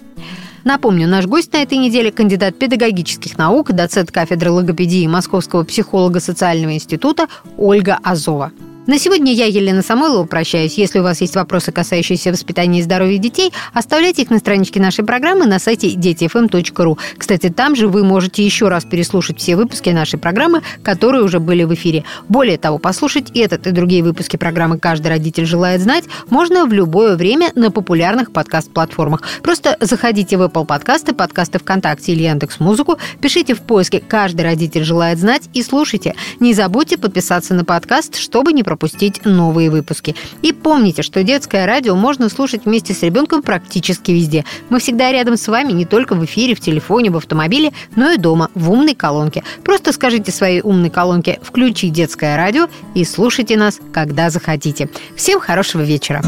Напомню, 0.63 1.07
наш 1.07 1.27
гость 1.27 1.53
на 1.53 1.57
этой 1.57 1.77
неделе– 1.77 2.11
кандидат 2.11 2.57
педагогических 2.57 3.37
наук, 3.37 3.71
доцент 3.73 4.11
кафедры 4.11 4.49
логопедии 4.49 5.05
Московского 5.05 5.63
психолого-социального 5.63 6.73
института 6.73 7.27
Ольга 7.55 7.99
Азова. 8.03 8.51
На 8.87 8.99
сегодня 8.99 9.33
я, 9.33 9.47
Елена 9.47 9.81
Самойлова, 9.81 10.25
прощаюсь. 10.25 10.75
Если 10.75 10.99
у 10.99 11.03
вас 11.03 11.19
есть 11.19 11.35
вопросы, 11.35 11.71
касающиеся 11.71 12.31
воспитания 12.31 12.81
и 12.81 12.83
здоровья 12.83 13.17
детей, 13.17 13.51
оставляйте 13.73 14.21
их 14.21 14.29
на 14.29 14.37
страничке 14.37 14.79
нашей 14.79 15.03
программы 15.03 15.47
на 15.47 15.57
сайте 15.57 15.89
детифм.ру. 15.89 16.99
Кстати, 17.17 17.49
там 17.49 17.75
же 17.75 17.87
вы 17.87 18.03
можете 18.03 18.45
еще 18.45 18.67
раз 18.67 18.85
переслушать 18.85 19.39
все 19.39 19.55
выпуски 19.55 19.89
нашей 19.89 20.19
программы, 20.19 20.61
которые 20.83 21.23
уже 21.23 21.39
были 21.39 21.63
в 21.63 21.73
эфире. 21.73 22.03
Более 22.29 22.59
того, 22.59 22.77
послушать 22.77 23.31
этот 23.31 23.65
и 23.65 23.71
другие 23.71 24.03
выпуски 24.03 24.37
программы 24.37 24.77
«Каждый 24.77 25.07
родитель 25.07 25.47
желает 25.47 25.81
знать» 25.81 26.03
можно 26.29 26.67
в 26.67 26.71
любое 26.71 27.15
время 27.15 27.51
на 27.55 27.71
популярных 27.71 28.31
подкаст-платформах. 28.31 29.23
Просто 29.41 29.77
заходите 29.79 30.37
в 30.37 30.43
Apple 30.43 30.67
подкасты, 30.67 31.13
подкасты 31.15 31.57
ВКонтакте 31.57 32.11
или 32.11 32.21
Яндекс 32.21 32.59
Музыку, 32.59 32.99
пишите 33.19 33.55
в 33.55 33.61
поиске 33.61 33.99
«Каждый 33.99 34.41
родитель 34.41 34.83
желает 34.83 35.17
знать» 35.17 35.49
и 35.53 35.63
слушайте. 35.63 36.13
Не 36.39 36.53
забудьте 36.53 36.99
подписаться 36.99 37.55
на 37.55 37.65
подкаст, 37.65 38.17
чтобы 38.17 38.53
не 38.53 38.61
пропустить 38.61 38.74
пропустить 38.75 39.23
новые 39.23 39.69
выпуски. 39.69 40.15
И 40.41 40.51
помните, 40.51 41.01
что 41.01 41.23
детское 41.23 41.65
радио 41.65 41.95
можно 41.95 42.27
слушать 42.27 42.65
вместе 42.65 42.93
с 42.93 43.01
ребенком 43.03 43.41
практически 43.41 44.11
везде. 44.11 44.43
Мы 44.69 44.79
всегда 44.79 45.13
рядом 45.13 45.37
с 45.37 45.47
вами 45.47 45.71
не 45.71 45.85
только 45.85 46.13
в 46.13 46.25
эфире, 46.25 46.55
в 46.55 46.59
телефоне, 46.59 47.09
в 47.09 47.15
автомобиле, 47.15 47.71
но 47.95 48.11
и 48.11 48.17
дома, 48.17 48.49
в 48.53 48.69
умной 48.69 48.93
колонке. 48.93 49.43
Просто 49.63 49.93
скажите 49.93 50.33
своей 50.33 50.61
умной 50.61 50.89
колонке 50.89 51.39
«Включи 51.41 51.89
детское 51.89 52.35
радио» 52.35 52.67
и 52.93 53.05
слушайте 53.05 53.55
нас, 53.55 53.79
когда 53.93 54.29
захотите. 54.29 54.89
Всем 55.15 55.39
хорошего 55.39 55.81
вечера. 55.81 56.21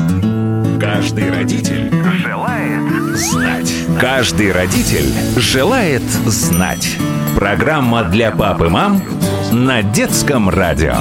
Каждый 0.79 1.29
родитель 1.29 1.91
желает 2.23 3.17
знать. 3.17 3.73
Каждый 3.99 4.53
родитель 4.53 5.12
желает 5.36 6.03
знать. 6.25 6.95
Программа 7.36 8.05
для 8.05 8.31
пап 8.31 8.62
и 8.62 8.69
мам 8.69 9.01
на 9.51 9.83
детском 9.83 10.49
радио. 10.49 10.95